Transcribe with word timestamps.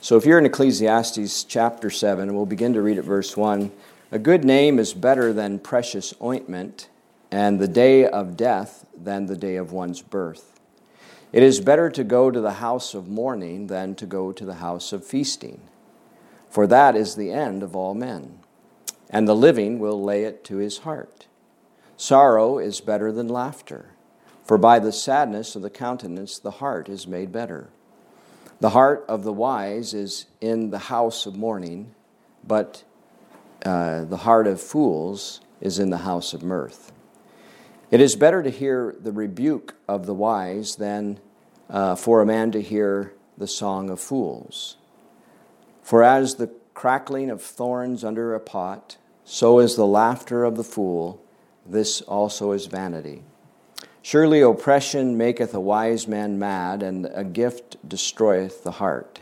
So 0.00 0.16
if 0.16 0.26
you're 0.26 0.38
in 0.38 0.46
Ecclesiastes 0.46 1.44
chapter 1.44 1.88
7, 1.90 2.34
we'll 2.34 2.46
begin 2.46 2.74
to 2.74 2.82
read 2.82 2.98
at 2.98 3.04
verse 3.04 3.36
1. 3.36 3.72
A 4.12 4.18
good 4.18 4.44
name 4.44 4.78
is 4.78 4.92
better 4.92 5.32
than 5.32 5.58
precious 5.58 6.12
ointment, 6.22 6.88
and 7.30 7.58
the 7.58 7.66
day 7.66 8.06
of 8.06 8.36
death 8.36 8.86
than 8.94 9.26
the 9.26 9.36
day 9.36 9.56
of 9.56 9.72
one's 9.72 10.02
birth. 10.02 10.60
It 11.32 11.42
is 11.42 11.60
better 11.60 11.90
to 11.90 12.04
go 12.04 12.30
to 12.30 12.40
the 12.40 12.60
house 12.62 12.94
of 12.94 13.08
mourning 13.08 13.66
than 13.66 13.96
to 13.96 14.06
go 14.06 14.30
to 14.30 14.44
the 14.44 14.54
house 14.54 14.92
of 14.92 15.04
feasting, 15.04 15.62
for 16.48 16.66
that 16.68 16.94
is 16.94 17.16
the 17.16 17.32
end 17.32 17.64
of 17.64 17.74
all 17.74 17.94
men, 17.94 18.38
and 19.10 19.26
the 19.26 19.34
living 19.34 19.80
will 19.80 20.00
lay 20.00 20.22
it 20.22 20.44
to 20.44 20.58
his 20.58 20.78
heart. 20.78 21.26
Sorrow 21.96 22.58
is 22.58 22.80
better 22.80 23.10
than 23.10 23.26
laughter, 23.26 23.94
for 24.44 24.58
by 24.58 24.78
the 24.78 24.92
sadness 24.92 25.56
of 25.56 25.62
the 25.62 25.70
countenance 25.70 26.38
the 26.38 26.60
heart 26.62 26.88
is 26.88 27.08
made 27.08 27.32
better. 27.32 27.70
The 28.60 28.70
heart 28.70 29.04
of 29.08 29.24
the 29.24 29.32
wise 29.32 29.94
is 29.94 30.26
in 30.40 30.70
the 30.70 30.78
house 30.78 31.26
of 31.26 31.36
mourning, 31.36 31.94
but 32.46 32.84
uh, 33.64 34.04
the 34.04 34.18
heart 34.18 34.46
of 34.46 34.60
fools 34.60 35.40
is 35.60 35.78
in 35.78 35.90
the 35.90 35.98
house 35.98 36.32
of 36.32 36.42
mirth. 36.42 36.92
It 37.90 38.00
is 38.00 38.16
better 38.16 38.42
to 38.42 38.50
hear 38.50 38.94
the 38.98 39.12
rebuke 39.12 39.74
of 39.88 40.06
the 40.06 40.14
wise 40.14 40.76
than 40.76 41.20
uh, 41.68 41.94
for 41.96 42.20
a 42.20 42.26
man 42.26 42.50
to 42.52 42.62
hear 42.62 43.14
the 43.36 43.46
song 43.46 43.90
of 43.90 44.00
fools. 44.00 44.76
For 45.82 46.02
as 46.02 46.36
the 46.36 46.50
crackling 46.74 47.30
of 47.30 47.42
thorns 47.42 48.04
under 48.04 48.34
a 48.34 48.40
pot, 48.40 48.96
so 49.24 49.58
is 49.58 49.76
the 49.76 49.86
laughter 49.86 50.44
of 50.44 50.56
the 50.56 50.64
fool. 50.64 51.22
This 51.66 52.00
also 52.02 52.52
is 52.52 52.66
vanity. 52.66 53.22
Surely 54.04 54.42
oppression 54.42 55.16
maketh 55.16 55.54
a 55.54 55.60
wise 55.60 56.06
man 56.06 56.38
mad, 56.38 56.82
and 56.82 57.08
a 57.14 57.24
gift 57.24 57.78
destroyeth 57.88 58.62
the 58.62 58.72
heart. 58.72 59.20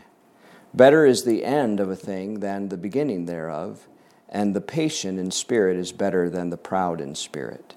Better 0.73 1.05
is 1.05 1.23
the 1.23 1.45
end 1.45 1.79
of 1.79 1.89
a 1.89 1.95
thing 1.95 2.41
than 2.41 2.67
the 2.67 2.75
beginning 2.75 3.25
thereof, 3.25 3.87
and 4.27 4.53
the 4.53 4.59
patient 4.59 5.17
in 5.17 5.31
spirit 5.31 5.77
is 5.77 5.93
better 5.93 6.29
than 6.29 6.49
the 6.49 6.57
proud 6.57 6.99
in 6.99 7.15
spirit. 7.15 7.75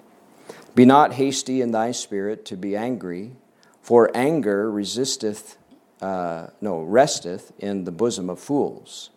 Be 0.75 0.85
not 0.85 1.13
hasty 1.13 1.61
in 1.61 1.71
thy 1.71 1.93
spirit 1.93 2.45
to 2.47 2.57
be 2.57 2.75
angry, 2.75 3.37
for 3.81 4.11
anger 4.13 4.69
resisteth, 4.69 5.59
uh, 6.03 6.49
no, 6.61 6.83
resteth 6.83 7.53
in 7.61 7.85
the 7.85 7.93
bosom 7.93 8.29
of 8.29 8.41
fools. 8.41 9.11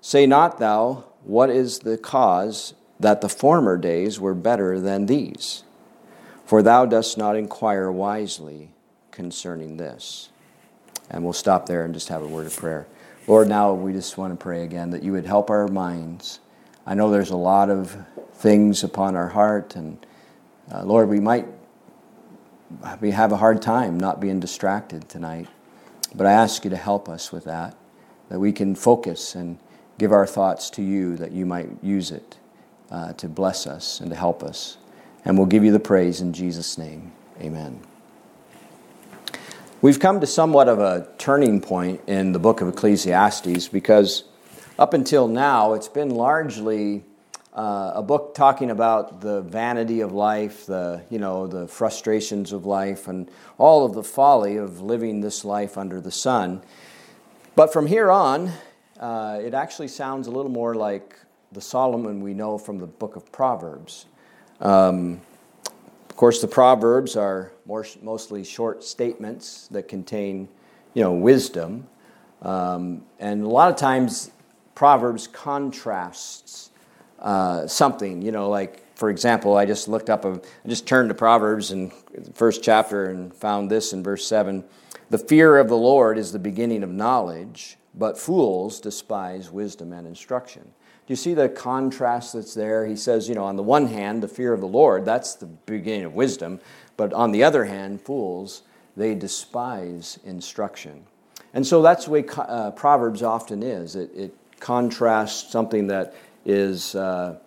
Say 0.00 0.24
not 0.24 0.58
thou, 0.58 1.04
What 1.24 1.50
is 1.50 1.80
the 1.80 1.98
cause 1.98 2.72
that 2.98 3.20
the 3.20 3.28
former 3.28 3.76
days 3.76 4.18
were 4.18 4.32
better 4.32 4.80
than 4.80 5.04
these? 5.04 5.64
For 6.48 6.62
thou 6.62 6.86
dost 6.86 7.18
not 7.18 7.36
inquire 7.36 7.90
wisely 7.90 8.70
concerning 9.10 9.76
this. 9.76 10.30
And 11.10 11.22
we'll 11.22 11.34
stop 11.34 11.66
there 11.66 11.84
and 11.84 11.92
just 11.92 12.08
have 12.08 12.22
a 12.22 12.26
word 12.26 12.46
of 12.46 12.56
prayer. 12.56 12.86
Lord, 13.26 13.48
now 13.48 13.74
we 13.74 13.92
just 13.92 14.16
want 14.16 14.32
to 14.32 14.42
pray 14.42 14.64
again 14.64 14.88
that 14.92 15.02
you 15.02 15.12
would 15.12 15.26
help 15.26 15.50
our 15.50 15.68
minds. 15.68 16.40
I 16.86 16.94
know 16.94 17.10
there's 17.10 17.28
a 17.28 17.36
lot 17.36 17.68
of 17.68 17.94
things 18.32 18.82
upon 18.82 19.14
our 19.14 19.28
heart, 19.28 19.76
and 19.76 19.98
uh, 20.72 20.84
Lord, 20.84 21.10
we 21.10 21.20
might 21.20 21.46
we 23.02 23.10
have 23.10 23.30
a 23.30 23.36
hard 23.36 23.60
time 23.60 24.00
not 24.00 24.18
being 24.18 24.40
distracted 24.40 25.06
tonight. 25.06 25.48
But 26.14 26.26
I 26.26 26.32
ask 26.32 26.64
you 26.64 26.70
to 26.70 26.78
help 26.78 27.10
us 27.10 27.30
with 27.30 27.44
that, 27.44 27.76
that 28.30 28.40
we 28.40 28.52
can 28.52 28.74
focus 28.74 29.34
and 29.34 29.58
give 29.98 30.12
our 30.12 30.26
thoughts 30.26 30.70
to 30.70 30.82
you, 30.82 31.14
that 31.18 31.32
you 31.32 31.44
might 31.44 31.68
use 31.82 32.10
it 32.10 32.38
uh, 32.90 33.12
to 33.12 33.28
bless 33.28 33.66
us 33.66 34.00
and 34.00 34.08
to 34.08 34.16
help 34.16 34.42
us. 34.42 34.78
And 35.24 35.36
we'll 35.36 35.46
give 35.46 35.64
you 35.64 35.72
the 35.72 35.80
praise 35.80 36.20
in 36.20 36.32
Jesus' 36.32 36.78
name. 36.78 37.12
Amen. 37.40 37.80
We've 39.80 40.00
come 40.00 40.20
to 40.20 40.26
somewhat 40.26 40.68
of 40.68 40.80
a 40.80 41.08
turning 41.18 41.60
point 41.60 42.00
in 42.06 42.32
the 42.32 42.38
book 42.38 42.60
of 42.60 42.68
Ecclesiastes 42.68 43.68
because 43.68 44.24
up 44.78 44.92
until 44.92 45.28
now 45.28 45.74
it's 45.74 45.88
been 45.88 46.10
largely 46.10 47.04
uh, 47.54 47.92
a 47.96 48.02
book 48.02 48.34
talking 48.34 48.70
about 48.70 49.20
the 49.20 49.40
vanity 49.42 50.00
of 50.00 50.12
life, 50.12 50.66
the 50.66 51.02
you 51.10 51.18
know 51.18 51.46
the 51.46 51.66
frustrations 51.66 52.52
of 52.52 52.66
life, 52.66 53.08
and 53.08 53.28
all 53.56 53.84
of 53.84 53.94
the 53.94 54.02
folly 54.02 54.56
of 54.56 54.80
living 54.80 55.20
this 55.20 55.44
life 55.44 55.76
under 55.76 56.00
the 56.00 56.12
sun. 56.12 56.62
But 57.56 57.72
from 57.72 57.86
here 57.86 58.10
on, 58.10 58.52
uh, 59.00 59.40
it 59.42 59.54
actually 59.54 59.88
sounds 59.88 60.28
a 60.28 60.30
little 60.30 60.50
more 60.52 60.74
like 60.74 61.16
the 61.50 61.60
Solomon 61.60 62.20
we 62.20 62.34
know 62.34 62.58
from 62.58 62.78
the 62.78 62.86
book 62.86 63.16
of 63.16 63.32
Proverbs. 63.32 64.06
Um, 64.60 65.20
of 66.10 66.16
course, 66.16 66.40
the 66.40 66.48
Proverbs 66.48 67.16
are 67.16 67.52
more, 67.66 67.86
mostly 68.02 68.44
short 68.44 68.82
statements 68.82 69.68
that 69.68 69.88
contain, 69.88 70.48
you 70.94 71.02
know, 71.02 71.12
wisdom. 71.12 71.86
Um, 72.42 73.02
and 73.18 73.42
a 73.42 73.48
lot 73.48 73.70
of 73.70 73.76
times, 73.76 74.30
Proverbs 74.74 75.26
contrasts 75.26 76.70
uh, 77.18 77.66
something, 77.66 78.22
you 78.22 78.32
know, 78.32 78.48
like, 78.48 78.84
for 78.96 79.10
example, 79.10 79.56
I 79.56 79.64
just 79.64 79.88
looked 79.88 80.10
up, 80.10 80.24
a, 80.24 80.40
I 80.64 80.68
just 80.68 80.86
turned 80.86 81.08
to 81.08 81.14
Proverbs 81.14 81.70
in 81.70 81.92
the 82.16 82.32
first 82.32 82.62
chapter 82.62 83.10
and 83.10 83.34
found 83.34 83.70
this 83.70 83.92
in 83.92 84.02
verse 84.02 84.26
7. 84.26 84.64
The 85.10 85.18
fear 85.18 85.58
of 85.58 85.68
the 85.68 85.76
Lord 85.76 86.18
is 86.18 86.32
the 86.32 86.38
beginning 86.38 86.82
of 86.82 86.90
knowledge, 86.90 87.76
but 87.94 88.18
fools 88.18 88.80
despise 88.80 89.50
wisdom 89.50 89.92
and 89.92 90.06
instruction. 90.06 90.72
You 91.08 91.16
see 91.16 91.32
the 91.32 91.48
contrast 91.48 92.34
that's 92.34 92.54
there? 92.54 92.86
He 92.86 92.94
says, 92.94 93.28
you 93.28 93.34
know, 93.34 93.44
on 93.44 93.56
the 93.56 93.62
one 93.62 93.86
hand, 93.86 94.22
the 94.22 94.28
fear 94.28 94.52
of 94.52 94.60
the 94.60 94.68
Lord, 94.68 95.04
that's 95.04 95.34
the 95.34 95.46
beginning 95.46 96.04
of 96.04 96.14
wisdom. 96.14 96.60
But 96.98 97.12
on 97.14 97.32
the 97.32 97.44
other 97.44 97.64
hand, 97.64 98.02
fools, 98.02 98.62
they 98.96 99.14
despise 99.14 100.18
instruction. 100.24 101.06
And 101.54 101.66
so 101.66 101.80
that's 101.80 102.04
the 102.04 102.10
way 102.10 102.24
uh, 102.36 102.72
Proverbs 102.72 103.22
often 103.22 103.62
is. 103.62 103.96
It, 103.96 104.10
it, 104.14 104.34
contrasts 104.60 105.52
something 105.52 105.86
that 105.86 106.14
is 106.44 106.96
uh, 106.96 107.38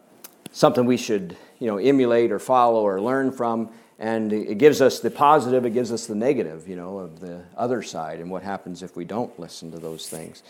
something 0.54 0.86
we 0.86 0.96
should, 0.96 1.36
you 1.60 1.68
know, 1.68 1.78
emulate 1.78 2.32
or 2.32 2.40
follow 2.40 2.84
or 2.84 3.02
learn 3.02 3.34
from. 3.34 3.70
And 4.00 4.32
it 4.32 4.58
gives 4.58 4.82
us 4.82 5.02
the 5.02 5.12
positive, 5.12 5.66
it 5.66 5.72
gives 5.72 5.92
us 5.92 6.08
the 6.08 6.16
negative, 6.16 6.70
you 6.70 6.78
know, 6.78 7.00
of 7.00 7.20
the 7.20 7.44
other 7.58 7.84
side 7.84 8.22
and 8.22 8.32
what 8.32 8.44
happens 8.44 8.82
if 8.82 8.96
we 8.96 9.04
don't 9.04 9.38
listen 9.38 9.72
to 9.72 9.78
those 9.78 10.08
things. 10.08 10.42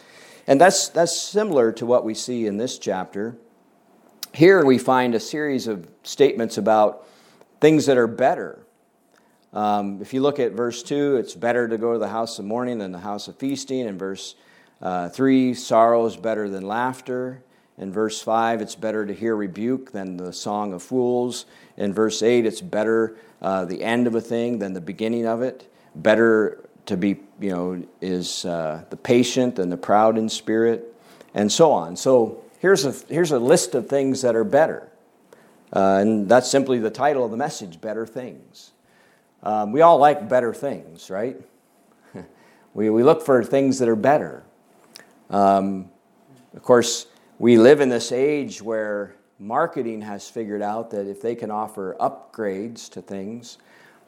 And 0.47 0.59
that's, 0.59 0.89
that's 0.89 1.19
similar 1.19 1.71
to 1.73 1.85
what 1.85 2.03
we 2.03 2.13
see 2.13 2.47
in 2.47 2.57
this 2.57 2.77
chapter. 2.77 3.35
Here 4.33 4.65
we 4.65 4.77
find 4.77 5.13
a 5.13 5.19
series 5.19 5.67
of 5.67 5.87
statements 6.03 6.57
about 6.57 7.05
things 7.59 7.85
that 7.85 7.97
are 7.97 8.07
better. 8.07 8.59
Um, 9.53 10.01
if 10.01 10.13
you 10.13 10.21
look 10.21 10.39
at 10.39 10.53
verse 10.53 10.81
2, 10.83 11.17
it's 11.17 11.35
better 11.35 11.67
to 11.67 11.77
go 11.77 11.93
to 11.93 11.99
the 11.99 12.07
house 12.07 12.39
of 12.39 12.45
mourning 12.45 12.79
than 12.79 12.91
the 12.91 12.99
house 12.99 13.27
of 13.27 13.35
feasting. 13.35 13.81
In 13.81 13.97
verse 13.97 14.35
uh, 14.81 15.09
3, 15.09 15.53
sorrow 15.53 16.05
is 16.05 16.15
better 16.15 16.49
than 16.49 16.65
laughter. 16.65 17.43
In 17.77 17.91
verse 17.91 18.21
5, 18.21 18.61
it's 18.61 18.75
better 18.75 19.05
to 19.05 19.13
hear 19.13 19.35
rebuke 19.35 19.91
than 19.91 20.17
the 20.17 20.31
song 20.31 20.73
of 20.73 20.81
fools. 20.81 21.45
In 21.77 21.93
verse 21.93 22.21
8, 22.21 22.45
it's 22.45 22.61
better 22.61 23.17
uh, 23.41 23.65
the 23.65 23.83
end 23.83 24.07
of 24.07 24.15
a 24.15 24.21
thing 24.21 24.59
than 24.59 24.73
the 24.73 24.81
beginning 24.81 25.25
of 25.25 25.41
it. 25.41 25.71
Better 25.95 26.63
to 26.85 26.97
be, 26.97 27.17
you 27.39 27.49
know, 27.49 27.83
is 28.01 28.45
uh, 28.45 28.83
the 28.89 28.97
patient 28.97 29.59
and 29.59 29.71
the 29.71 29.77
proud 29.77 30.17
in 30.17 30.29
spirit, 30.29 30.95
and 31.33 31.51
so 31.51 31.71
on. 31.71 31.95
So 31.95 32.43
here's 32.59 32.85
a, 32.85 32.93
here's 33.13 33.31
a 33.31 33.39
list 33.39 33.75
of 33.75 33.87
things 33.87 34.21
that 34.21 34.35
are 34.35 34.43
better. 34.43 34.89
Uh, 35.73 35.99
and 36.01 36.27
that's 36.27 36.49
simply 36.49 36.79
the 36.79 36.89
title 36.89 37.23
of 37.23 37.31
the 37.31 37.37
message 37.37 37.79
Better 37.79 38.05
Things. 38.05 38.71
Um, 39.43 39.71
we 39.71 39.81
all 39.81 39.97
like 39.97 40.27
better 40.27 40.53
things, 40.53 41.09
right? 41.09 41.37
we, 42.73 42.89
we 42.89 43.03
look 43.03 43.25
for 43.25 43.43
things 43.43 43.79
that 43.79 43.89
are 43.89 43.95
better. 43.95 44.43
Um, 45.29 45.89
of 46.53 46.61
course, 46.61 47.07
we 47.39 47.57
live 47.57 47.79
in 47.79 47.89
this 47.89 48.11
age 48.11 48.61
where 48.61 49.15
marketing 49.39 50.01
has 50.01 50.29
figured 50.29 50.61
out 50.61 50.91
that 50.91 51.09
if 51.09 51.21
they 51.21 51.33
can 51.33 51.49
offer 51.49 51.95
upgrades 51.99 52.89
to 52.91 53.01
things, 53.01 53.57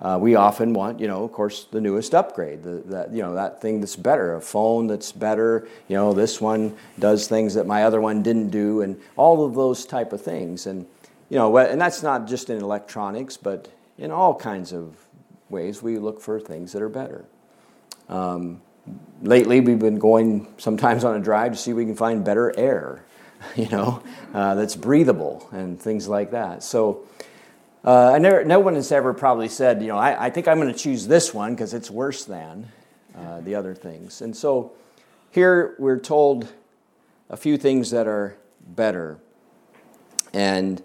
uh, 0.02 0.18
we 0.20 0.36
often 0.36 0.74
want, 0.74 1.00
you 1.00 1.08
know, 1.08 1.24
of 1.24 1.32
course, 1.32 1.66
the 1.72 1.80
newest 1.80 2.14
upgrade, 2.14 2.64
the, 2.64 2.82
that, 2.86 3.14
you 3.14 3.22
know, 3.22 3.36
that 3.36 3.62
thing 3.62 3.80
that's 3.80 3.96
better, 3.96 4.36
a 4.36 4.42
phone 4.42 4.88
that's 4.88 5.12
better, 5.12 5.68
you 5.88 5.96
know, 5.96 6.14
this 6.14 6.42
one 6.42 6.76
does 7.00 7.28
things 7.28 7.54
that 7.54 7.66
my 7.66 7.84
other 7.84 8.02
one 8.02 8.22
didn't 8.22 8.50
do, 8.50 8.82
and 8.82 9.00
all 9.16 9.46
of 9.46 9.56
those 9.56 9.86
type 9.86 10.12
of 10.12 10.22
things. 10.22 10.66
And, 10.68 10.86
you 11.30 11.38
know, 11.38 11.56
and 11.58 11.80
that's 11.80 12.04
not 12.04 12.28
just 12.28 12.50
in 12.50 12.62
electronics, 12.62 13.38
but 13.38 13.70
in 13.98 14.12
all 14.12 14.36
kinds 14.36 14.74
of 14.74 14.96
ways 15.50 15.82
we 15.82 15.98
look 15.98 16.20
for 16.20 16.40
things 16.40 16.74
that 16.74 16.82
are 16.82 16.90
better. 16.90 17.26
Um, 18.10 18.62
lately, 19.22 19.62
we've 19.62 19.80
been 19.80 20.00
going 20.00 20.48
sometimes 20.58 21.04
on 21.04 21.16
a 21.16 21.20
drive 21.20 21.54
to 21.54 21.58
see 21.58 21.72
if 21.72 21.78
we 21.78 21.86
can 21.86 21.96
find 21.96 22.26
better 22.26 22.58
air, 22.58 23.06
you 23.56 23.70
know, 23.70 24.04
uh, 24.34 24.56
that's 24.56 24.76
breathable 24.76 25.48
and 25.52 25.80
things 25.80 26.08
like 26.08 26.32
that. 26.32 26.64
So, 26.64 27.06
uh, 27.84 28.18
never, 28.20 28.46
no 28.46 28.60
one 28.60 28.76
has 28.76 28.92
ever 28.92 29.14
probably 29.14 29.50
said, 29.50 29.82
you 29.82 29.90
know, 29.90 29.98
I, 29.98 30.26
I 30.26 30.30
think 30.30 30.48
I'm 30.48 30.60
going 30.60 30.72
to 30.72 30.80
choose 30.80 31.08
this 31.08 31.34
one 31.34 31.54
because 31.54 31.74
it's 31.74 31.92
worse 31.92 32.24
than 32.24 32.72
uh, 33.16 33.42
the 33.42 33.56
other 33.56 33.76
things. 33.76 34.22
And 34.22 34.36
so 34.36 34.72
here 35.32 35.76
we're 35.78 36.00
told 36.00 36.48
a 37.30 37.36
few 37.36 37.58
things 37.58 37.92
that 37.92 38.08
are 38.08 38.38
better. 38.68 39.18
And 40.34 40.82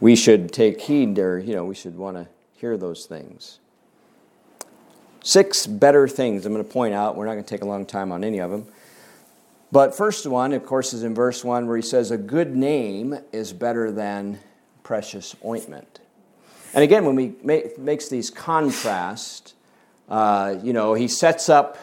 we 0.00 0.14
should 0.14 0.52
take 0.52 0.82
heed, 0.82 1.18
or, 1.18 1.38
you 1.38 1.54
know, 1.54 1.64
we 1.64 1.74
should 1.74 1.96
want 1.96 2.16
to 2.16 2.28
hear 2.52 2.76
those 2.76 3.06
things. 3.06 3.58
Six 5.22 5.66
better 5.66 6.06
things 6.06 6.46
I'm 6.46 6.52
going 6.52 6.64
to 6.64 6.70
point 6.70 6.94
out. 6.94 7.16
We're 7.16 7.26
not 7.26 7.32
going 7.32 7.44
to 7.44 7.50
take 7.50 7.62
a 7.62 7.66
long 7.66 7.86
time 7.86 8.12
on 8.12 8.22
any 8.22 8.38
of 8.38 8.50
them. 8.50 8.66
But 9.72 9.94
first 9.94 10.26
one, 10.26 10.52
of 10.52 10.64
course, 10.64 10.92
is 10.92 11.02
in 11.02 11.14
verse 11.14 11.44
1 11.44 11.66
where 11.66 11.76
he 11.76 11.82
says, 11.82 12.10
A 12.10 12.16
good 12.16 12.56
name 12.56 13.18
is 13.32 13.52
better 13.52 13.90
than 13.90 14.38
precious 14.82 15.36
ointment. 15.44 16.00
And 16.74 16.84
again, 16.84 17.04
when 17.04 17.16
he 17.16 17.34
make 17.42 17.78
makes 17.78 18.08
these 18.08 18.30
contrasts, 18.30 19.54
uh, 20.08 20.56
you 20.62 20.72
know, 20.72 20.94
he 20.94 21.08
sets 21.08 21.48
up 21.48 21.78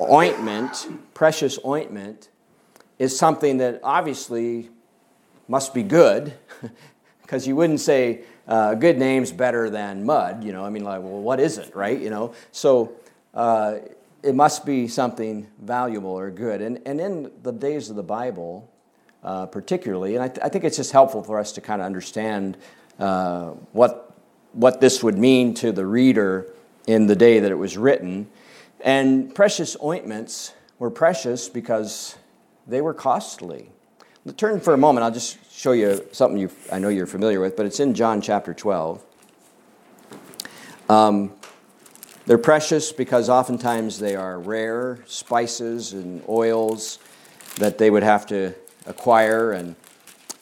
ointment, 0.00 0.86
precious 1.14 1.58
ointment, 1.64 2.28
is 2.98 3.18
something 3.18 3.58
that 3.58 3.80
obviously 3.82 4.70
must 5.48 5.74
be 5.74 5.82
good, 5.82 6.32
because 7.22 7.46
you 7.46 7.56
wouldn't 7.56 7.80
say 7.80 8.22
uh, 8.48 8.74
good 8.74 8.98
name's 8.98 9.32
better 9.32 9.68
than 9.70 10.04
mud. 10.04 10.44
You 10.44 10.52
know, 10.52 10.64
I 10.64 10.70
mean, 10.70 10.84
like, 10.84 11.02
well, 11.02 11.20
what 11.20 11.40
is 11.40 11.58
it, 11.58 11.74
right? 11.74 11.98
You 11.98 12.10
know, 12.10 12.34
so 12.52 12.92
uh, 13.34 13.78
it 14.22 14.34
must 14.34 14.64
be 14.64 14.88
something 14.88 15.46
valuable 15.60 16.10
or 16.10 16.30
good. 16.30 16.60
And, 16.62 16.80
and 16.86 17.00
in 17.00 17.30
the 17.42 17.52
days 17.52 17.90
of 17.90 17.96
the 17.96 18.02
Bible, 18.02 18.70
uh, 19.22 19.46
particularly, 19.46 20.14
and 20.14 20.24
I, 20.24 20.28
th- 20.28 20.40
I, 20.42 20.48
think 20.48 20.64
it's 20.64 20.76
just 20.76 20.92
helpful 20.92 21.22
for 21.22 21.38
us 21.38 21.52
to 21.52 21.60
kind 21.60 21.80
of 21.80 21.86
understand 21.86 22.56
uh, 22.98 23.50
what, 23.72 24.14
what 24.52 24.80
this 24.80 25.02
would 25.02 25.18
mean 25.18 25.54
to 25.54 25.72
the 25.72 25.86
reader 25.86 26.52
in 26.86 27.06
the 27.06 27.16
day 27.16 27.40
that 27.40 27.50
it 27.50 27.56
was 27.56 27.76
written. 27.76 28.28
And 28.80 29.34
precious 29.34 29.76
ointments 29.82 30.54
were 30.78 30.90
precious 30.90 31.48
because 31.48 32.16
they 32.66 32.80
were 32.80 32.94
costly. 32.94 33.70
Turn 34.36 34.60
for 34.60 34.74
a 34.74 34.78
moment, 34.78 35.04
I'll 35.04 35.12
just 35.12 35.38
show 35.52 35.72
you 35.72 36.04
something 36.12 36.38
you 36.38 36.50
I 36.72 36.78
know 36.78 36.88
you're 36.88 37.06
familiar 37.06 37.40
with, 37.40 37.56
but 37.56 37.66
it's 37.66 37.80
in 37.80 37.94
John 37.94 38.20
chapter 38.20 38.52
12. 38.52 39.02
Um, 40.88 41.32
they're 42.26 42.38
precious 42.38 42.92
because 42.92 43.28
oftentimes 43.28 44.00
they 44.00 44.16
are 44.16 44.40
rare 44.40 44.98
spices 45.06 45.92
and 45.92 46.24
oils 46.28 46.98
that 47.56 47.78
they 47.78 47.88
would 47.88 48.02
have 48.02 48.26
to 48.26 48.52
acquire, 48.84 49.52
and, 49.52 49.76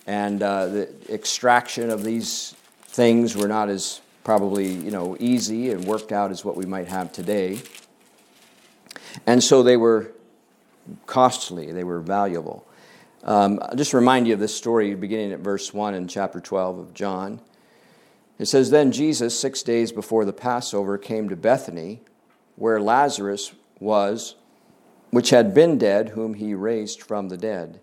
and 0.06 0.42
uh, 0.42 0.66
the 0.66 0.88
extraction 1.12 1.90
of 1.90 2.04
these 2.04 2.54
things 2.86 3.36
were 3.36 3.48
not 3.48 3.68
as 3.68 4.00
probably 4.22 4.68
you 4.68 4.90
know 4.90 5.16
easy 5.20 5.70
and 5.70 5.84
worked 5.84 6.12
out 6.12 6.30
as 6.30 6.44
what 6.44 6.56
we 6.56 6.66
might 6.66 6.88
have 6.88 7.12
today. 7.12 7.60
And 9.26 9.42
so 9.42 9.62
they 9.62 9.76
were 9.76 10.12
costly, 11.06 11.72
they 11.72 11.84
were 11.84 12.00
valuable. 12.00 12.66
Um, 13.22 13.58
I'll 13.62 13.76
just 13.76 13.94
remind 13.94 14.26
you 14.26 14.34
of 14.34 14.40
this 14.40 14.54
story 14.54 14.94
beginning 14.94 15.32
at 15.32 15.40
verse 15.40 15.72
1 15.72 15.94
in 15.94 16.08
chapter 16.08 16.40
12 16.40 16.78
of 16.78 16.94
John. 16.94 17.40
It 18.38 18.46
says, 18.46 18.70
Then 18.70 18.92
Jesus, 18.92 19.38
six 19.38 19.62
days 19.62 19.92
before 19.92 20.24
the 20.24 20.32
Passover, 20.32 20.98
came 20.98 21.28
to 21.28 21.36
Bethany, 21.36 22.02
where 22.56 22.80
Lazarus 22.80 23.54
was, 23.80 24.34
which 25.10 25.30
had 25.30 25.54
been 25.54 25.78
dead, 25.78 26.10
whom 26.10 26.34
he 26.34 26.54
raised 26.54 27.02
from 27.02 27.28
the 27.28 27.36
dead. 27.36 27.80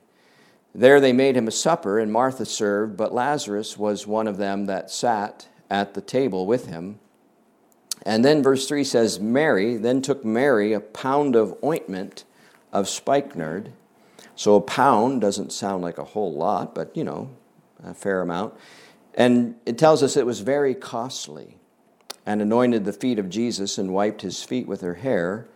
There 0.73 1.01
they 1.01 1.13
made 1.13 1.35
him 1.35 1.47
a 1.47 1.51
supper, 1.51 2.00
and 2.00 2.12
Martha 2.12 2.45
served, 2.45 2.95
but 2.95 3.13
Lazarus 3.13 3.77
was 3.77 4.07
one 4.07 4.27
of 4.27 4.38
them 4.38 4.65
that 4.65 4.89
sat 4.89 5.47
at 5.69 5.94
the 5.94 6.01
table 6.01 6.45
with 6.45 6.68
him. 6.68 7.00
And 8.06 8.25
then 8.25 8.41
verse 8.41 8.68
3 8.68 8.83
says, 8.83 9.19
Mary 9.19 9.77
then 9.77 10.01
took 10.01 10.25
Mary 10.25 10.73
a 10.73 10.79
pound 10.79 11.35
of 11.35 11.56
ointment 11.63 12.23
of 12.71 12.89
spikenard. 12.89 13.73
So 14.35 14.56
a 14.56 14.62
pound 14.62 15.21
doesn't 15.21 15.51
sound 15.51 15.83
like 15.83 15.97
a 15.97 16.03
whole 16.03 16.33
lot, 16.33 16.73
but 16.73 16.95
you 16.95 17.03
know, 17.03 17.29
a 17.83 17.94
fair 17.94 18.21
amount. 18.21 18.53
And 19.13 19.56
it 19.65 19.77
tells 19.77 20.01
us 20.01 20.15
it 20.15 20.25
was 20.25 20.39
very 20.39 20.73
costly, 20.73 21.57
and 22.25 22.41
anointed 22.41 22.85
the 22.85 22.94
feet 22.94 23.19
of 23.19 23.29
Jesus 23.29 23.77
and 23.77 23.94
wiped 23.94 24.21
his 24.21 24.41
feet 24.41 24.68
with 24.68 24.81
her 24.81 24.95
hair, 24.95 25.47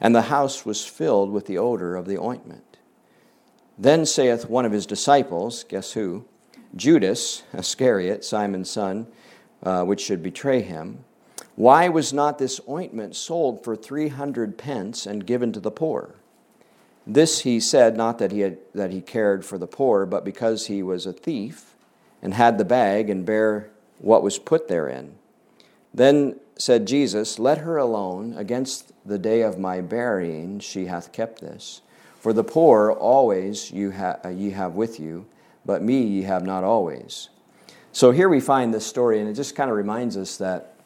and 0.00 0.14
the 0.14 0.22
house 0.22 0.64
was 0.64 0.84
filled 0.84 1.30
with 1.30 1.46
the 1.46 1.58
odor 1.58 1.94
of 1.94 2.06
the 2.06 2.18
ointment. 2.18 2.71
Then 3.82 4.06
saith 4.06 4.48
one 4.48 4.64
of 4.64 4.70
his 4.70 4.86
disciples, 4.86 5.64
guess 5.64 5.94
who? 5.94 6.24
Judas 6.76 7.42
Iscariot, 7.52 8.24
Simon's 8.24 8.70
son, 8.70 9.08
uh, 9.64 9.82
which 9.82 10.00
should 10.00 10.22
betray 10.22 10.62
him. 10.62 11.04
Why 11.56 11.88
was 11.88 12.12
not 12.12 12.38
this 12.38 12.60
ointment 12.68 13.16
sold 13.16 13.64
for 13.64 13.74
three 13.74 14.06
hundred 14.06 14.56
pence 14.56 15.04
and 15.04 15.26
given 15.26 15.52
to 15.52 15.58
the 15.58 15.72
poor? 15.72 16.14
This 17.04 17.40
he 17.40 17.58
said, 17.58 17.96
not 17.96 18.18
that 18.18 18.30
he, 18.30 18.40
had, 18.40 18.58
that 18.72 18.92
he 18.92 19.00
cared 19.00 19.44
for 19.44 19.58
the 19.58 19.66
poor, 19.66 20.06
but 20.06 20.24
because 20.24 20.68
he 20.68 20.80
was 20.80 21.04
a 21.04 21.12
thief 21.12 21.74
and 22.22 22.34
had 22.34 22.58
the 22.58 22.64
bag 22.64 23.10
and 23.10 23.26
bare 23.26 23.68
what 23.98 24.22
was 24.22 24.38
put 24.38 24.68
therein. 24.68 25.16
Then 25.92 26.38
said 26.56 26.86
Jesus, 26.86 27.40
Let 27.40 27.58
her 27.58 27.78
alone. 27.78 28.34
Against 28.36 28.92
the 29.04 29.18
day 29.18 29.40
of 29.42 29.58
my 29.58 29.80
burying 29.80 30.60
she 30.60 30.86
hath 30.86 31.10
kept 31.10 31.40
this. 31.40 31.80
For 32.22 32.32
the 32.32 32.44
poor 32.44 32.92
always 32.92 33.72
you 33.72 33.90
ha- 33.90 34.18
uh, 34.24 34.28
ye 34.28 34.50
have 34.50 34.76
with 34.76 35.00
you, 35.00 35.26
but 35.66 35.82
me 35.82 36.02
ye 36.02 36.22
have 36.22 36.44
not 36.44 36.62
always. 36.62 37.30
So 37.90 38.12
here 38.12 38.28
we 38.28 38.38
find 38.38 38.72
this 38.72 38.86
story, 38.86 39.18
and 39.18 39.28
it 39.28 39.32
just 39.32 39.56
kind 39.56 39.68
of 39.68 39.76
reminds 39.76 40.16
us 40.16 40.36
that 40.36 40.76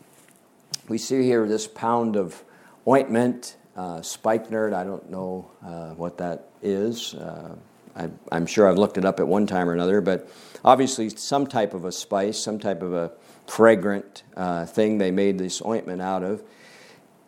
we 0.89 0.97
see 0.97 1.25
here 1.25 1.47
this 1.47 1.69
pound 1.69 2.17
of 2.17 2.43
ointment, 2.89 3.59
uh, 3.77 4.01
spikenard. 4.01 4.73
I 4.73 4.85
don't 4.85 5.11
know 5.11 5.51
uh, 5.63 5.91
what 5.91 6.17
that 6.17 6.49
is. 6.63 7.13
Uh, 7.13 7.55
I, 7.95 8.09
I'm 8.33 8.47
sure 8.47 8.67
I've 8.67 8.79
looked 8.79 8.97
it 8.97 9.05
up 9.05 9.21
at 9.21 9.29
one 9.29 9.47
time 9.47 9.69
or 9.69 9.75
another, 9.75 10.01
but 10.01 10.31
obviously 10.65 11.11
some 11.11 11.47
type 11.47 11.75
of 11.75 11.85
a 11.85 11.93
spice, 11.93 12.39
some 12.39 12.59
type 12.59 12.81
of 12.81 12.95
a 12.95 13.13
fragrant 13.47 14.23
uh, 14.39 14.65
thing 14.65 14.97
they 14.97 15.11
made 15.11 15.37
this 15.37 15.61
ointment 15.61 16.01
out 16.01 16.23
of. 16.23 16.43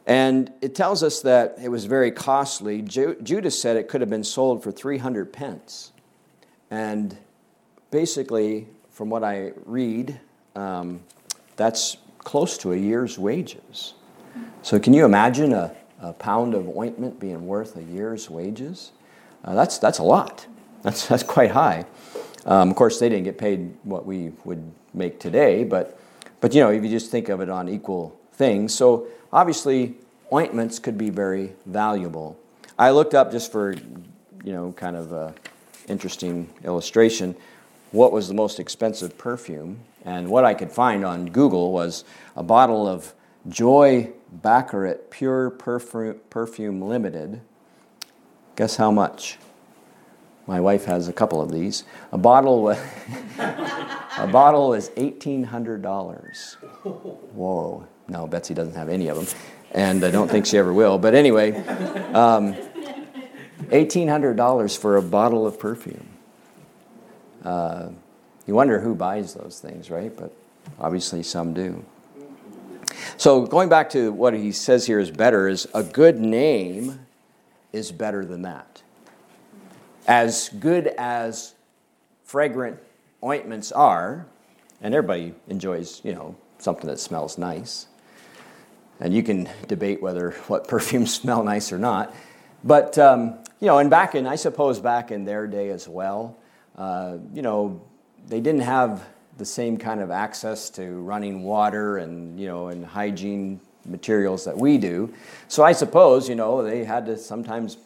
And 0.08 0.50
it 0.62 0.74
tells 0.74 1.02
us 1.02 1.20
that 1.20 1.58
it 1.62 1.68
was 1.68 1.84
very 1.84 2.10
costly. 2.10 2.80
Ju- 2.80 3.18
Judas 3.22 3.60
said 3.60 3.76
it 3.76 3.88
could 3.88 4.00
have 4.00 4.08
been 4.08 4.24
sold 4.24 4.62
for 4.62 4.72
300 4.72 5.30
pence. 5.34 5.92
And 6.70 7.16
basically, 7.90 8.68
from 8.90 9.10
what 9.10 9.22
I 9.22 9.52
read, 9.66 10.18
um, 10.56 11.00
that's 11.56 11.98
close 12.18 12.56
to 12.58 12.72
a 12.72 12.76
year's 12.76 13.18
wages. 13.18 13.92
So, 14.62 14.78
can 14.78 14.94
you 14.94 15.04
imagine 15.04 15.52
a, 15.52 15.76
a 16.00 16.14
pound 16.14 16.54
of 16.54 16.74
ointment 16.74 17.20
being 17.20 17.46
worth 17.46 17.76
a 17.76 17.82
year's 17.82 18.30
wages? 18.30 18.92
Uh, 19.44 19.54
that's, 19.54 19.76
that's 19.76 19.98
a 19.98 20.02
lot. 20.02 20.46
That's, 20.82 21.06
that's 21.08 21.22
quite 21.22 21.50
high. 21.50 21.84
Um, 22.46 22.70
of 22.70 22.76
course, 22.76 22.98
they 22.98 23.10
didn't 23.10 23.24
get 23.24 23.36
paid 23.36 23.74
what 23.82 24.06
we 24.06 24.32
would 24.44 24.72
make 24.94 25.20
today, 25.20 25.64
but, 25.64 26.00
but 26.40 26.54
you 26.54 26.62
know, 26.62 26.70
if 26.70 26.82
you 26.82 26.88
just 26.88 27.10
think 27.10 27.28
of 27.28 27.40
it 27.40 27.50
on 27.50 27.68
equal 27.68 28.17
things. 28.38 28.74
So 28.74 29.08
obviously, 29.32 29.96
ointments 30.32 30.78
could 30.78 30.96
be 30.96 31.10
very 31.10 31.52
valuable. 31.66 32.38
I 32.78 32.90
looked 32.92 33.14
up 33.14 33.32
just 33.32 33.52
for, 33.52 33.72
you 34.44 34.52
know, 34.52 34.72
kind 34.72 34.96
of 34.96 35.12
a 35.12 35.34
interesting 35.88 36.48
illustration, 36.64 37.34
what 37.90 38.12
was 38.12 38.28
the 38.28 38.34
most 38.34 38.60
expensive 38.60 39.18
perfume. 39.18 39.80
And 40.04 40.28
what 40.28 40.44
I 40.44 40.54
could 40.54 40.70
find 40.70 41.04
on 41.04 41.26
Google 41.26 41.72
was 41.72 42.04
a 42.36 42.42
bottle 42.42 42.86
of 42.86 43.14
Joy 43.48 44.12
Baccarat 44.30 45.10
Pure 45.10 45.50
Perfume, 45.50 46.20
Perfume 46.30 46.82
Limited. 46.82 47.40
Guess 48.56 48.76
how 48.76 48.90
much? 48.90 49.38
My 50.46 50.60
wife 50.60 50.84
has 50.86 51.08
a 51.08 51.12
couple 51.12 51.42
of 51.42 51.50
these. 51.50 51.84
A 52.12 52.18
bottle, 52.18 52.70
a 53.38 54.28
bottle 54.30 54.72
is 54.72 54.90
eighteen 54.96 55.44
hundred 55.44 55.82
dollars. 55.82 56.56
Whoa! 57.34 57.86
No, 58.08 58.26
Betsy 58.26 58.54
doesn't 58.54 58.74
have 58.74 58.88
any 58.88 59.08
of 59.08 59.16
them, 59.16 59.26
and 59.72 60.04
I 60.04 60.10
don't 60.10 60.28
think 60.28 60.46
she 60.46 60.58
ever 60.58 60.72
will. 60.72 60.98
But 60.98 61.14
anyway, 61.14 61.52
um, 62.14 62.56
eighteen 63.70 64.08
hundred 64.08 64.36
dollars 64.36 64.76
for 64.76 64.96
a 64.96 65.02
bottle 65.02 65.46
of 65.46 65.58
perfume. 65.58 66.08
Uh, 67.44 67.90
you 68.46 68.54
wonder 68.54 68.80
who 68.80 68.94
buys 68.94 69.34
those 69.34 69.60
things, 69.60 69.90
right? 69.90 70.14
But 70.16 70.32
obviously, 70.78 71.22
some 71.22 71.52
do. 71.52 71.84
So 73.16 73.46
going 73.46 73.68
back 73.68 73.90
to 73.90 74.12
what 74.12 74.34
he 74.34 74.52
says 74.52 74.86
here 74.86 74.98
is 74.98 75.10
better 75.10 75.48
is 75.48 75.68
a 75.74 75.82
good 75.82 76.18
name 76.18 77.00
is 77.72 77.92
better 77.92 78.24
than 78.24 78.42
that 78.42 78.82
as 80.08 80.48
good 80.58 80.86
as 80.96 81.54
fragrant 82.24 82.78
ointments 83.22 83.70
are, 83.70 84.26
and 84.80 84.94
everybody 84.94 85.34
enjoys, 85.48 86.00
you 86.02 86.14
know, 86.14 86.34
something 86.58 86.88
that 86.88 86.98
smells 86.98 87.36
nice. 87.36 87.86
And 89.00 89.14
you 89.14 89.22
can 89.22 89.48
debate 89.66 90.02
whether 90.02 90.32
what 90.48 90.68
perfumes 90.68 91.14
smell 91.20 91.42
nice 91.42 91.72
or 91.72 91.78
not. 91.78 92.14
But, 92.64 92.98
um, 92.98 93.38
you 93.60 93.66
know, 93.66 93.78
and 93.78 93.88
back 93.90 94.14
in, 94.14 94.26
I 94.26 94.36
suppose 94.36 94.80
back 94.80 95.10
in 95.10 95.24
their 95.24 95.46
day 95.46 95.70
as 95.70 95.88
well, 95.88 96.36
uh, 96.76 97.18
you 97.32 97.42
know, 97.42 97.82
they 98.26 98.40
didn't 98.40 98.62
have 98.62 99.06
the 99.36 99.44
same 99.44 99.78
kind 99.78 100.00
of 100.00 100.10
access 100.10 100.68
to 100.70 100.84
running 101.00 101.44
water 101.44 101.98
and, 101.98 102.38
you 102.38 102.46
know, 102.46 102.68
and 102.68 102.84
hygiene 102.84 103.60
materials 103.84 104.44
that 104.44 104.56
we 104.56 104.78
do. 104.78 105.12
So 105.46 105.62
I 105.62 105.72
suppose, 105.72 106.28
you 106.28 106.34
know, 106.34 106.62
they 106.62 106.84
had 106.84 107.06
to 107.06 107.16
sometimes 107.16 107.78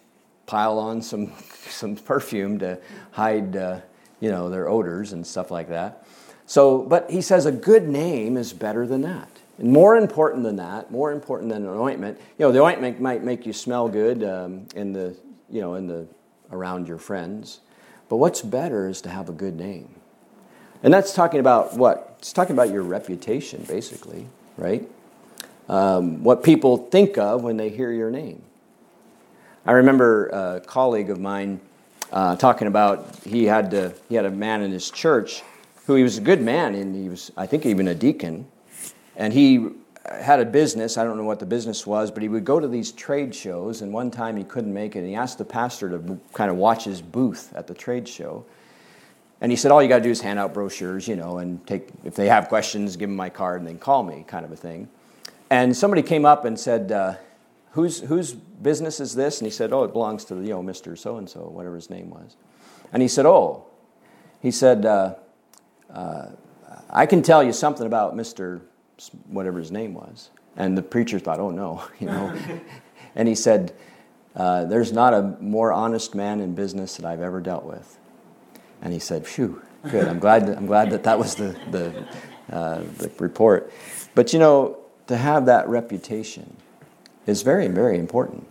pile 0.47 0.79
on 0.79 1.03
some 1.03 1.33
some 1.69 1.97
perfume 1.97 2.59
to 2.59 2.79
hide 3.13 3.57
uh, 3.57 3.81
you 4.21 4.31
know 4.31 4.51
their 4.51 4.69
odors 4.69 5.13
and 5.13 5.27
stuff 5.27 5.51
like 5.51 5.69
that. 5.69 6.07
So, 6.47 6.83
but 6.83 7.11
he 7.11 7.23
says 7.23 7.47
a 7.47 7.53
good 7.53 7.89
name 7.89 8.37
is 8.37 8.53
better 8.53 8.87
than 8.87 9.03
that. 9.03 9.32
And 9.63 9.73
more 9.73 9.97
important 9.97 10.43
than 10.43 10.57
that, 10.57 10.91
more 10.91 11.13
important 11.13 11.51
than 11.51 11.63
an 11.63 11.71
ointment. 11.71 12.19
You 12.37 12.47
know, 12.47 12.53
the 12.53 12.61
ointment 12.61 13.01
might 13.01 13.23
make 13.23 13.47
you 13.47 13.53
smell 13.53 13.89
good 13.89 14.25
um, 14.25 14.67
in 14.75 14.93
the 14.93 15.17
you 15.49 15.61
know 15.61 15.75
in 15.77 15.87
the 15.87 16.07
around 16.51 16.89
your 16.89 16.99
friends. 16.99 17.61
But 18.09 18.17
what's 18.17 18.43
better 18.43 18.89
is 18.89 19.01
to 19.03 19.09
have 19.09 19.29
a 19.29 19.33
good 19.33 19.57
name. 19.57 19.89
And 20.83 20.93
that's 20.93 21.15
talking 21.15 21.41
about 21.41 21.77
what? 21.77 22.17
It's 22.19 22.33
talking 22.33 22.55
about 22.55 22.71
your 22.71 22.83
reputation, 22.83 23.65
basically, 23.67 24.27
right? 24.57 24.87
Um, 25.69 26.25
what 26.25 26.43
people 26.43 26.77
think 26.77 27.17
of 27.17 27.43
when 27.43 27.57
they 27.57 27.71
hear 27.71 27.93
your 27.93 28.11
name. 28.11 28.43
I 29.65 29.73
remember 29.73 30.27
a 30.29 30.61
colleague 30.61 31.09
of 31.09 31.21
mine 31.21 31.61
uh, 32.11 32.35
talking 32.35 32.67
about 32.67 33.17
he 33.25 33.45
had 33.45 33.71
to, 33.71 33.95
he 34.09 34.17
had 34.17 34.25
a 34.25 34.31
man 34.31 34.63
in 34.63 34.73
his 34.73 34.91
church 34.91 35.43
who 35.87 35.95
he 35.95 36.03
was 36.03 36.19
a 36.19 36.21
good 36.21 36.43
man 36.43 36.75
and 36.75 36.95
he 36.95 37.09
was 37.09 37.31
I 37.37 37.47
think 37.47 37.65
even 37.65 37.87
a 37.87 37.95
deacon, 37.95 38.47
and 39.17 39.33
he 39.33 39.69
had 40.11 40.41
a 40.41 40.45
business. 40.45 40.99
I 40.99 41.05
don't 41.05 41.17
know 41.17 41.25
what 41.25 41.39
the 41.39 41.47
business 41.47 41.87
was, 41.87 42.11
but 42.11 42.23
he 42.23 42.29
would 42.29 42.45
go 42.45 42.59
to 42.59 42.69
these 42.69 42.93
trade 42.93 43.35
shows. 43.35 43.83
And 43.83 43.93
one 43.93 44.11
time 44.11 44.37
he 44.37 44.45
couldn't 44.45 44.73
make 44.73 44.97
it, 44.97 45.01
and 45.01 45.09
he 45.09 45.15
asked 45.15 45.39
the 45.39 45.45
pastor 45.45 45.91
to 45.91 46.21
kind 46.33 46.51
of 46.51 46.57
watch 46.57 46.85
his 46.85 47.01
booth 47.01 47.53
at 47.55 47.67
the 47.67 47.75
trade 47.75 48.09
show. 48.09 48.45
And 49.41 49.51
he 49.51 49.57
said, 49.57 49.71
All 49.71 49.83
you 49.83 49.89
got 49.89 49.99
to 49.99 50.03
do 50.03 50.11
is 50.11 50.21
hand 50.21 50.39
out 50.39 50.55
brochures, 50.55 51.09
you 51.09 51.17
know, 51.17 51.39
and 51.39 51.65
take, 51.67 51.89
if 52.05 52.15
they 52.15 52.27
have 52.27 52.49
questions, 52.49 52.97
give 52.97 53.09
them 53.09 53.17
my 53.17 53.29
card 53.29 53.61
and 53.61 53.69
then 53.69 53.79
call 53.79 54.03
me, 54.03 54.25
kind 54.27 54.45
of 54.45 54.53
a 54.53 54.57
thing. 54.57 54.89
And 55.51 55.77
somebody 55.77 56.03
came 56.03 56.25
up 56.25 56.45
and 56.45 56.59
said, 56.59 56.93
uh, 56.93 57.15
whose, 57.73 58.01
whose 58.01 58.33
business 58.33 59.01
is 59.01 59.15
this? 59.15 59.41
And 59.41 59.47
he 59.47 59.51
said, 59.51 59.73
Oh, 59.73 59.85
it 59.85 59.93
belongs 59.93 60.25
to, 60.27 60.37
you 60.37 60.51
know, 60.51 60.63
Mr. 60.63 60.97
So 60.97 61.17
and 61.17 61.29
so, 61.29 61.41
whatever 61.41 61.75
his 61.75 61.91
name 61.91 62.11
was. 62.11 62.37
And 62.93 63.03
he 63.03 63.09
said, 63.09 63.27
Oh, 63.27 63.67
he 64.41 64.51
said, 64.51 64.87
uh, 64.87 65.15
uh, 65.93 66.29
I 66.91 67.07
can 67.07 67.23
tell 67.23 67.43
you 67.43 67.53
something 67.53 67.87
about 67.87 68.15
Mr. 68.15 68.61
whatever 69.29 69.59
his 69.59 69.71
name 69.71 69.95
was. 69.95 70.31
And 70.57 70.77
the 70.77 70.83
preacher 70.83 71.19
thought, 71.19 71.41
Oh, 71.41 71.51
no, 71.51 71.85
you 72.01 72.07
know. 72.07 72.35
and 73.15 73.29
he 73.29 73.35
said, 73.35 73.73
uh, 74.37 74.65
There's 74.65 74.93
not 74.93 75.15
a 75.15 75.37
more 75.41 75.73
honest 75.73 76.15
man 76.15 76.41
in 76.41 76.55
business 76.55 76.97
that 76.97 77.07
I've 77.07 77.21
ever 77.21 77.41
dealt 77.41 77.65
with. 77.65 77.99
And 78.81 78.93
he 78.93 78.99
said, 78.99 79.27
Phew, 79.27 79.63
good. 79.91 80.09
I'm 80.09 80.19
glad, 80.19 80.47
that, 80.47 80.57
I'm 80.57 80.67
glad 80.67 80.91
that 80.91 81.05
that 81.05 81.19
was 81.19 81.35
the, 81.35 81.57
the, 81.71 82.07
uh, 82.55 82.83
the 82.99 83.11
report. 83.19 83.73
But 84.15 84.33
you 84.33 84.39
know, 84.39 84.79
to 85.07 85.17
have 85.17 85.47
that 85.47 85.69
reputation, 85.69 86.57
is 87.27 87.43
very, 87.43 87.69
very 87.69 87.99
important. 87.99 88.47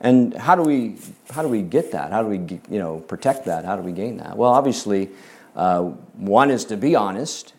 And 0.00 0.34
how 0.34 0.54
do 0.54 0.62
we 0.62 0.96
how 1.30 1.42
do 1.42 1.48
we 1.48 1.62
get 1.62 1.92
that? 1.92 2.12
How 2.12 2.22
do 2.22 2.28
we 2.28 2.38
you 2.70 2.78
know 2.78 3.00
protect 3.00 3.46
that? 3.46 3.64
How 3.64 3.76
do 3.76 3.82
we 3.82 3.92
gain 3.92 4.18
that? 4.18 4.36
Well, 4.36 4.50
obviously, 4.50 5.10
uh, 5.56 5.82
one 5.82 6.50
is 6.50 6.66
to 6.66 6.76
be 6.76 6.94
honest. 6.94 7.54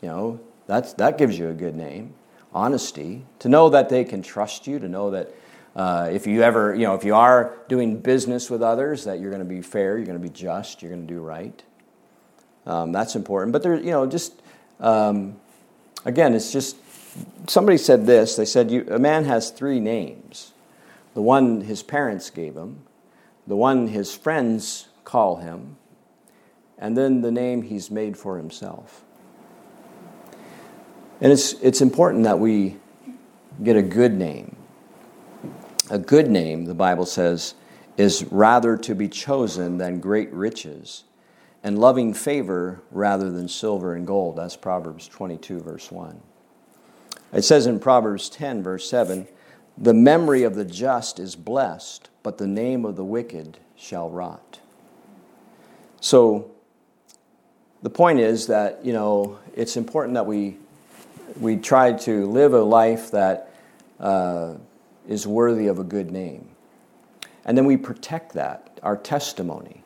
You 0.00 0.08
know 0.08 0.40
that's 0.68 0.92
that 0.94 1.18
gives 1.18 1.36
you 1.36 1.48
a 1.48 1.54
good 1.54 1.74
name. 1.74 2.14
Honesty 2.52 3.24
to 3.40 3.48
know 3.48 3.68
that 3.70 3.88
they 3.88 4.04
can 4.04 4.22
trust 4.22 4.68
you. 4.68 4.78
To 4.78 4.88
know 4.88 5.10
that 5.10 5.34
uh, 5.74 6.08
if 6.12 6.28
you 6.28 6.42
ever 6.42 6.72
you 6.76 6.86
know 6.86 6.94
if 6.94 7.04
you 7.04 7.16
are 7.16 7.56
doing 7.68 8.00
business 8.00 8.48
with 8.48 8.62
others, 8.62 9.02
that 9.04 9.18
you're 9.18 9.30
going 9.30 9.42
to 9.42 9.48
be 9.48 9.62
fair. 9.62 9.96
You're 9.96 10.06
going 10.06 10.22
to 10.22 10.22
be 10.22 10.32
just. 10.32 10.80
You're 10.80 10.92
going 10.92 11.08
to 11.08 11.12
do 11.12 11.20
right. 11.20 11.60
Um, 12.66 12.92
that's 12.92 13.16
important. 13.16 13.52
But 13.52 13.64
there 13.64 13.74
you 13.74 13.90
know 13.90 14.06
just 14.06 14.40
um, 14.78 15.40
again, 16.04 16.34
it's 16.34 16.52
just 16.52 16.76
somebody 17.48 17.78
said 17.78 18.06
this. 18.06 18.36
They 18.36 18.44
said, 18.44 18.70
you, 18.70 18.86
A 18.90 18.98
man 18.98 19.24
has 19.24 19.50
three 19.50 19.80
names 19.80 20.52
the 21.14 21.22
one 21.22 21.62
his 21.62 21.82
parents 21.82 22.30
gave 22.30 22.54
him, 22.54 22.82
the 23.46 23.56
one 23.56 23.88
his 23.88 24.14
friends 24.14 24.86
call 25.02 25.36
him, 25.36 25.76
and 26.78 26.96
then 26.96 27.22
the 27.22 27.32
name 27.32 27.62
he's 27.62 27.90
made 27.90 28.16
for 28.16 28.36
himself. 28.36 29.04
And 31.20 31.32
it's, 31.32 31.54
it's 31.54 31.80
important 31.80 32.24
that 32.24 32.38
we 32.38 32.76
get 33.62 33.76
a 33.76 33.82
good 33.82 34.14
name. 34.14 34.56
A 35.90 35.98
good 35.98 36.30
name, 36.30 36.66
the 36.66 36.74
Bible 36.74 37.06
says, 37.06 37.54
is 37.96 38.24
rather 38.30 38.76
to 38.76 38.94
be 38.94 39.08
chosen 39.08 39.78
than 39.78 39.98
great 39.98 40.32
riches, 40.32 41.04
and 41.64 41.78
loving 41.78 42.14
favor 42.14 42.80
rather 42.92 43.30
than 43.30 43.48
silver 43.48 43.94
and 43.94 44.06
gold. 44.06 44.36
That's 44.36 44.56
Proverbs 44.56 45.08
22, 45.08 45.60
verse 45.60 45.90
1. 45.90 46.20
It 47.32 47.42
says 47.42 47.66
in 47.66 47.80
Proverbs 47.80 48.30
10, 48.30 48.62
verse 48.62 48.88
7 48.88 49.26
The 49.76 49.94
memory 49.94 50.44
of 50.44 50.54
the 50.54 50.64
just 50.64 51.18
is 51.18 51.34
blessed, 51.34 52.08
but 52.22 52.38
the 52.38 52.46
name 52.46 52.84
of 52.84 52.94
the 52.94 53.04
wicked 53.04 53.58
shall 53.76 54.08
rot. 54.08 54.60
So, 56.00 56.52
the 57.82 57.90
point 57.90 58.20
is 58.20 58.46
that, 58.46 58.84
you 58.84 58.92
know, 58.92 59.38
it's 59.54 59.76
important 59.76 60.14
that 60.14 60.26
we, 60.26 60.56
we 61.40 61.56
try 61.56 61.92
to 61.92 62.26
live 62.26 62.54
a 62.54 62.62
life 62.62 63.10
that 63.10 63.52
uh, 64.00 64.54
is 65.08 65.26
worthy 65.26 65.66
of 65.66 65.78
a 65.78 65.84
good 65.84 66.10
name. 66.10 66.48
And 67.44 67.56
then 67.56 67.64
we 67.64 67.76
protect 67.76 68.34
that, 68.34 68.78
our 68.82 68.96
testimony. 68.96 69.82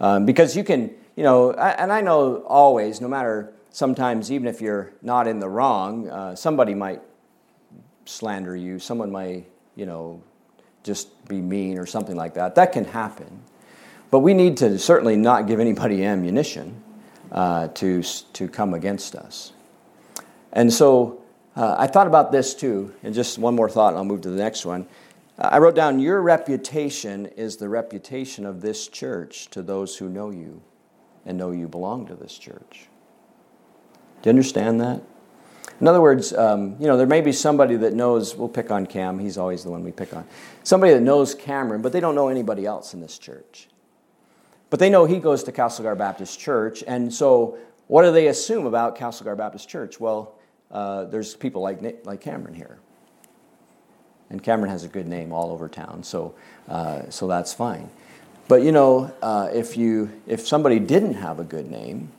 Um, 0.00 0.26
because 0.26 0.56
you 0.56 0.64
can, 0.64 0.90
you 1.16 1.22
know, 1.22 1.52
and 1.52 1.92
I 1.92 2.00
know 2.00 2.44
always, 2.46 3.00
no 3.00 3.08
matter 3.08 3.52
sometimes, 3.70 4.32
even 4.32 4.48
if 4.48 4.60
you're 4.60 4.92
not 5.00 5.28
in 5.28 5.38
the 5.38 5.48
wrong, 5.48 6.08
uh, 6.08 6.34
somebody 6.34 6.74
might 6.74 7.00
slander 8.04 8.56
you, 8.56 8.78
someone 8.78 9.12
might, 9.12 9.46
you 9.76 9.86
know, 9.86 10.22
just 10.82 11.26
be 11.28 11.40
mean 11.40 11.78
or 11.78 11.86
something 11.86 12.16
like 12.16 12.34
that. 12.34 12.56
That 12.56 12.72
can 12.72 12.84
happen. 12.84 13.42
But 14.10 14.18
we 14.20 14.34
need 14.34 14.56
to 14.58 14.78
certainly 14.78 15.16
not 15.16 15.46
give 15.46 15.60
anybody 15.60 16.04
ammunition 16.04 16.82
uh, 17.30 17.68
to, 17.68 18.02
to 18.02 18.48
come 18.48 18.74
against 18.74 19.14
us. 19.14 19.52
And 20.52 20.72
so 20.72 21.22
uh, 21.56 21.76
I 21.78 21.86
thought 21.86 22.06
about 22.06 22.32
this 22.32 22.54
too, 22.54 22.94
and 23.02 23.14
just 23.14 23.38
one 23.38 23.54
more 23.54 23.68
thought, 23.68 23.88
and 23.88 23.98
I'll 23.98 24.04
move 24.04 24.22
to 24.22 24.30
the 24.30 24.42
next 24.42 24.64
one. 24.64 24.86
I 25.38 25.58
wrote 25.58 25.74
down, 25.74 25.98
Your 25.98 26.20
reputation 26.20 27.26
is 27.26 27.56
the 27.56 27.68
reputation 27.68 28.46
of 28.46 28.60
this 28.60 28.88
church 28.88 29.48
to 29.48 29.62
those 29.62 29.96
who 29.96 30.08
know 30.08 30.30
you 30.30 30.62
and 31.24 31.38
know 31.38 31.50
you 31.50 31.68
belong 31.68 32.06
to 32.06 32.14
this 32.14 32.36
church. 32.36 32.88
Do 34.22 34.28
you 34.28 34.30
understand 34.30 34.80
that? 34.80 35.02
In 35.80 35.88
other 35.88 36.00
words, 36.00 36.32
um, 36.32 36.76
you 36.78 36.86
know, 36.86 36.96
there 36.96 37.06
may 37.06 37.20
be 37.20 37.32
somebody 37.32 37.76
that 37.76 37.92
knows, 37.92 38.36
we'll 38.36 38.48
pick 38.48 38.70
on 38.70 38.86
Cam, 38.86 39.18
he's 39.18 39.36
always 39.36 39.64
the 39.64 39.70
one 39.70 39.82
we 39.82 39.90
pick 39.90 40.14
on. 40.14 40.24
Somebody 40.62 40.92
that 40.92 41.00
knows 41.00 41.34
Cameron, 41.34 41.82
but 41.82 41.92
they 41.92 41.98
don't 41.98 42.14
know 42.14 42.28
anybody 42.28 42.66
else 42.66 42.94
in 42.94 43.00
this 43.00 43.18
church. 43.18 43.68
But 44.70 44.78
they 44.78 44.90
know 44.90 45.06
he 45.06 45.18
goes 45.18 45.42
to 45.44 45.52
Castlegar 45.52 45.98
Baptist 45.98 46.38
Church, 46.38 46.84
and 46.86 47.12
so 47.12 47.58
what 47.88 48.02
do 48.02 48.12
they 48.12 48.28
assume 48.28 48.66
about 48.66 48.96
Castlegar 48.96 49.36
Baptist 49.36 49.68
Church? 49.68 49.98
Well, 49.98 50.34
uh, 50.72 51.04
there's 51.04 51.34
people 51.34 51.62
like, 51.62 51.80
like 52.04 52.20
Cameron 52.20 52.54
here. 52.54 52.78
And 54.30 54.42
Cameron 54.42 54.70
has 54.70 54.84
a 54.84 54.88
good 54.88 55.06
name 55.06 55.32
all 55.32 55.50
over 55.52 55.68
town, 55.68 56.02
so, 56.02 56.34
uh, 56.68 57.10
so 57.10 57.26
that's 57.26 57.52
fine. 57.52 57.90
But 58.48 58.62
you 58.62 58.72
know, 58.72 59.12
uh, 59.22 59.50
if, 59.52 59.76
you, 59.76 60.10
if 60.26 60.46
somebody 60.46 60.78
didn't 60.78 61.14
have 61.14 61.38
a 61.38 61.44
good 61.44 61.70
name, 61.70 62.10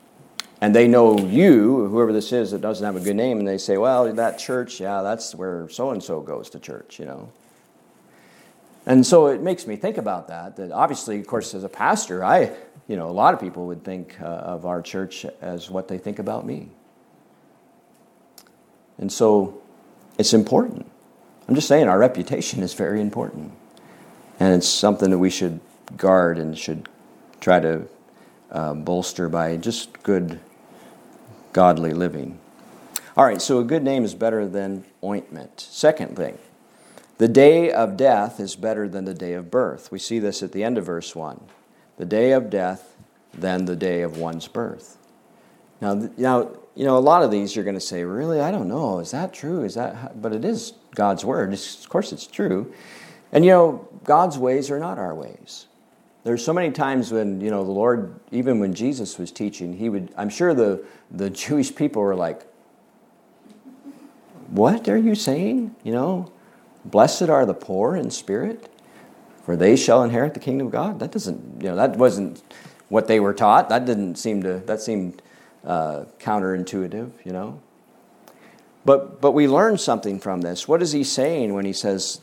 and 0.60 0.74
they 0.74 0.88
know 0.88 1.18
you, 1.18 1.88
whoever 1.88 2.12
this 2.12 2.32
is 2.32 2.52
that 2.52 2.60
doesn't 2.60 2.84
have 2.86 2.96
a 2.96 3.00
good 3.04 3.16
name, 3.16 3.38
and 3.38 3.46
they 3.46 3.58
say, 3.58 3.76
well, 3.76 4.10
that 4.12 4.38
church, 4.38 4.80
yeah, 4.80 5.02
that's 5.02 5.34
where 5.34 5.68
so 5.68 5.90
and 5.90 6.02
so 6.02 6.20
goes 6.20 6.48
to 6.50 6.58
church, 6.58 6.98
you 6.98 7.04
know. 7.04 7.30
And 8.86 9.04
so 9.04 9.26
it 9.26 9.42
makes 9.42 9.66
me 9.66 9.76
think 9.76 9.98
about 9.98 10.28
that. 10.28 10.56
That 10.56 10.70
obviously, 10.72 11.18
of 11.18 11.26
course, 11.26 11.54
as 11.54 11.64
a 11.64 11.68
pastor, 11.68 12.24
I, 12.24 12.52
you 12.86 12.96
know, 12.96 13.08
a 13.08 13.12
lot 13.12 13.34
of 13.34 13.40
people 13.40 13.66
would 13.66 13.82
think 13.84 14.16
uh, 14.20 14.24
of 14.24 14.66
our 14.66 14.82
church 14.82 15.26
as 15.40 15.70
what 15.70 15.88
they 15.88 15.98
think 15.98 16.18
about 16.18 16.46
me. 16.46 16.68
And 18.98 19.12
so 19.12 19.60
it's 20.18 20.32
important. 20.32 20.90
I'm 21.48 21.54
just 21.54 21.68
saying 21.68 21.88
our 21.88 21.98
reputation 21.98 22.62
is 22.62 22.74
very 22.74 23.00
important. 23.00 23.52
And 24.40 24.54
it's 24.54 24.68
something 24.68 25.10
that 25.10 25.18
we 25.18 25.30
should 25.30 25.60
guard 25.96 26.38
and 26.38 26.56
should 26.56 26.88
try 27.40 27.60
to 27.60 27.86
uh, 28.50 28.74
bolster 28.74 29.28
by 29.28 29.56
just 29.56 30.02
good 30.02 30.40
godly 31.52 31.92
living. 31.92 32.38
All 33.16 33.24
right, 33.24 33.40
so 33.40 33.60
a 33.60 33.64
good 33.64 33.84
name 33.84 34.04
is 34.04 34.14
better 34.14 34.46
than 34.46 34.84
ointment. 35.02 35.60
Second 35.60 36.16
thing, 36.16 36.38
the 37.18 37.28
day 37.28 37.70
of 37.70 37.96
death 37.96 38.40
is 38.40 38.56
better 38.56 38.88
than 38.88 39.04
the 39.04 39.14
day 39.14 39.34
of 39.34 39.50
birth. 39.50 39.92
We 39.92 39.98
see 39.98 40.18
this 40.18 40.42
at 40.42 40.52
the 40.52 40.64
end 40.64 40.78
of 40.78 40.86
verse 40.86 41.14
1. 41.14 41.40
The 41.96 42.04
day 42.04 42.32
of 42.32 42.50
death 42.50 42.96
than 43.32 43.66
the 43.66 43.76
day 43.76 44.02
of 44.02 44.18
one's 44.18 44.48
birth. 44.48 44.98
Now, 45.80 46.10
now 46.16 46.50
you 46.74 46.84
know, 46.84 46.96
a 46.96 47.00
lot 47.00 47.22
of 47.22 47.30
these 47.30 47.54
you're 47.54 47.64
going 47.64 47.76
to 47.76 47.80
say, 47.80 48.04
really? 48.04 48.40
I 48.40 48.50
don't 48.50 48.68
know. 48.68 48.98
Is 48.98 49.12
that 49.12 49.32
true? 49.32 49.64
Is 49.64 49.74
that, 49.74 50.20
but 50.20 50.32
it 50.32 50.44
is 50.44 50.74
God's 50.94 51.24
word. 51.24 51.52
It's, 51.52 51.82
of 51.84 51.88
course, 51.88 52.12
it's 52.12 52.26
true. 52.26 52.72
And 53.32 53.44
you 53.44 53.50
know, 53.50 53.88
God's 54.04 54.38
ways 54.38 54.70
are 54.70 54.78
not 54.78 54.98
our 54.98 55.14
ways. 55.14 55.66
There's 56.24 56.42
so 56.42 56.52
many 56.52 56.70
times 56.70 57.12
when, 57.12 57.40
you 57.40 57.50
know, 57.50 57.64
the 57.64 57.70
Lord, 57.70 58.18
even 58.30 58.58
when 58.58 58.74
Jesus 58.74 59.18
was 59.18 59.30
teaching, 59.30 59.76
he 59.76 59.88
would, 59.88 60.12
I'm 60.16 60.30
sure 60.30 60.54
the, 60.54 60.84
the 61.10 61.30
Jewish 61.44 61.74
people 61.74 62.02
were 62.02 62.16
like, 62.16 62.46
What 64.48 64.88
are 64.88 64.96
you 64.96 65.14
saying? 65.14 65.76
You 65.84 65.92
know, 65.92 66.32
blessed 66.84 67.28
are 67.28 67.44
the 67.44 67.54
poor 67.54 67.94
in 67.94 68.10
spirit, 68.10 68.68
for 69.44 69.54
they 69.54 69.76
shall 69.76 70.02
inherit 70.02 70.34
the 70.34 70.40
kingdom 70.40 70.68
of 70.68 70.72
God. 70.72 70.98
That 70.98 71.12
doesn't, 71.12 71.62
you 71.62 71.68
know, 71.68 71.76
that 71.76 71.96
wasn't 71.96 72.42
what 72.88 73.06
they 73.06 73.20
were 73.20 73.34
taught. 73.34 73.68
That 73.68 73.84
didn't 73.84 74.16
seem 74.16 74.42
to, 74.44 74.60
that 74.60 74.80
seemed 74.80 75.20
uh, 75.64 76.04
counterintuitive, 76.18 77.10
you 77.24 77.32
know. 77.32 77.60
But, 78.84 79.20
but 79.20 79.32
we 79.32 79.48
learn 79.48 79.78
something 79.78 80.20
from 80.20 80.42
this. 80.42 80.68
What 80.68 80.82
is 80.82 80.92
he 80.92 81.04
saying 81.04 81.54
when 81.54 81.64
he 81.64 81.72
says, 81.72 82.20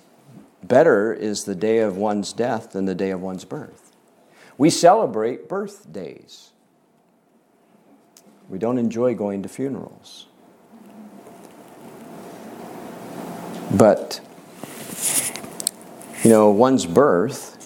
Better 0.64 1.12
is 1.12 1.46
the 1.46 1.56
day 1.56 1.80
of 1.80 1.98
one's 1.98 2.34
death 2.34 2.74
than 2.74 2.86
the 2.86 2.94
day 2.94 3.10
of 3.10 3.22
one's 3.22 3.46
birth? 3.46 3.96
We 4.58 4.70
celebrate 4.70 5.50
birthdays. 5.50 6.52
We 8.48 8.60
don't 8.60 8.78
enjoy 8.78 9.16
going 9.16 9.42
to 9.44 9.50
funerals. 9.50 10.28
But, 13.76 14.20
you 16.24 16.30
know, 16.30 16.52
one's 16.52 16.86
birth, 16.86 17.58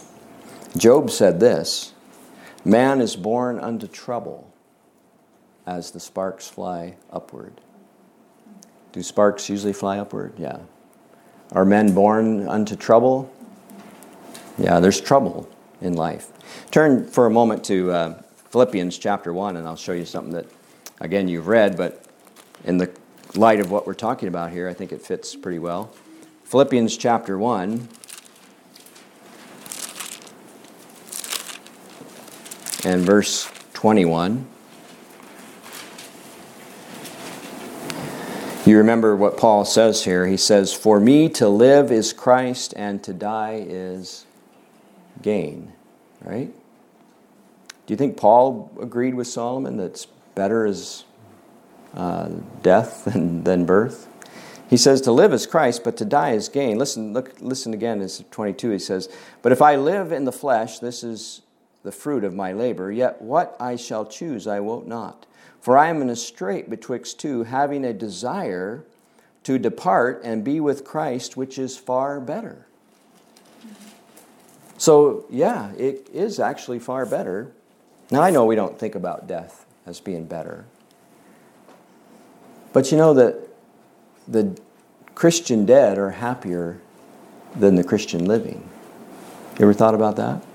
Job 0.77 1.09
said 1.09 1.39
this 1.39 1.93
Man 2.63 3.01
is 3.01 3.15
born 3.15 3.59
unto 3.59 3.87
trouble 3.87 4.54
as 5.65 5.91
the 5.91 5.99
sparks 5.99 6.47
fly 6.47 6.95
upward. 7.11 7.61
Do 8.91 9.03
sparks 9.03 9.49
usually 9.49 9.73
fly 9.73 9.97
upward? 9.97 10.33
Yeah. 10.37 10.59
Are 11.51 11.65
men 11.65 11.93
born 11.93 12.47
unto 12.47 12.75
trouble? 12.75 13.31
Yeah, 14.57 14.79
there's 14.79 15.01
trouble 15.01 15.49
in 15.81 15.93
life. 15.93 16.31
Turn 16.71 17.07
for 17.07 17.25
a 17.25 17.29
moment 17.29 17.63
to 17.65 17.91
uh, 17.91 18.21
Philippians 18.49 18.97
chapter 18.97 19.33
1, 19.33 19.57
and 19.57 19.67
I'll 19.67 19.75
show 19.75 19.93
you 19.93 20.05
something 20.05 20.33
that, 20.33 20.45
again, 21.01 21.27
you've 21.27 21.47
read, 21.47 21.75
but 21.75 22.05
in 22.63 22.77
the 22.77 22.89
light 23.35 23.59
of 23.59 23.71
what 23.71 23.85
we're 23.85 23.93
talking 23.93 24.27
about 24.27 24.51
here, 24.51 24.69
I 24.69 24.73
think 24.73 24.91
it 24.91 25.01
fits 25.01 25.35
pretty 25.35 25.59
well. 25.59 25.91
Philippians 26.45 26.95
chapter 26.95 27.37
1. 27.37 27.89
And 32.85 33.01
verse 33.01 33.51
21. 33.73 34.47
You 38.65 38.79
remember 38.79 39.15
what 39.15 39.37
Paul 39.37 39.63
says 39.63 40.03
here. 40.05 40.25
He 40.25 40.37
says, 40.37 40.73
For 40.73 40.99
me 40.99 41.29
to 41.29 41.47
live 41.47 41.91
is 41.91 42.13
Christ, 42.13 42.73
and 42.75 43.03
to 43.03 43.13
die 43.13 43.63
is 43.63 44.25
gain. 45.21 45.71
Right? 46.23 46.51
Do 47.85 47.93
you 47.93 47.95
think 47.95 48.17
Paul 48.17 48.71
agreed 48.81 49.13
with 49.13 49.27
Solomon 49.27 49.77
that 49.77 50.07
better 50.33 50.65
is 50.65 51.05
uh, 51.93 52.29
death 52.63 53.05
than, 53.13 53.43
than 53.43 53.65
birth? 53.65 54.09
He 54.67 54.77
says, 54.77 55.01
To 55.01 55.11
live 55.11 55.31
is 55.31 55.45
Christ, 55.45 55.83
but 55.83 55.95
to 55.97 56.05
die 56.05 56.31
is 56.31 56.49
gain. 56.49 56.79
Listen, 56.79 57.13
look, 57.13 57.35
listen 57.39 57.71
again, 57.71 58.01
it's 58.01 58.23
22. 58.31 58.71
He 58.71 58.79
says, 58.79 59.09
But 59.43 59.51
if 59.51 59.61
I 59.61 59.75
live 59.75 60.11
in 60.11 60.25
the 60.25 60.31
flesh, 60.31 60.79
this 60.79 61.03
is 61.03 61.43
the 61.83 61.91
fruit 61.91 62.23
of 62.23 62.33
my 62.33 62.51
labor, 62.51 62.91
yet 62.91 63.21
what 63.21 63.55
I 63.59 63.75
shall 63.75 64.07
choose 64.07 64.47
I 64.47 64.59
won't 64.59 64.87
not. 64.87 65.27
For 65.65 65.79
I 65.79 65.87
am 65.87 65.99
in 66.03 66.11
a 66.11 66.15
strait 66.15 66.69
betwixt 66.69 67.19
two, 67.19 67.41
having 67.41 67.83
a 67.83 67.91
desire 67.91 68.83
to 69.45 69.57
depart 69.57 70.21
and 70.23 70.43
be 70.43 70.59
with 70.59 70.85
Christ, 70.85 71.35
which 71.37 71.57
is 71.57 71.75
far 71.75 72.19
better. 72.19 72.67
So, 74.77 75.25
yeah, 75.27 75.71
it 75.71 76.07
is 76.13 76.39
actually 76.39 76.77
far 76.77 77.07
better. 77.07 77.51
Now, 78.11 78.21
I 78.21 78.29
know 78.29 78.45
we 78.45 78.53
don't 78.53 78.77
think 78.77 78.93
about 78.93 79.25
death 79.25 79.65
as 79.87 79.99
being 79.99 80.25
better. 80.25 80.65
But 82.71 82.91
you 82.91 82.97
know 82.99 83.15
that 83.15 83.47
the 84.27 84.55
Christian 85.15 85.65
dead 85.65 85.97
are 85.97 86.11
happier 86.11 86.79
than 87.55 87.73
the 87.73 87.83
Christian 87.83 88.25
living. 88.25 88.69
You 89.57 89.63
ever 89.65 89.73
thought 89.73 89.95
about 89.95 90.15
that? 90.17 90.45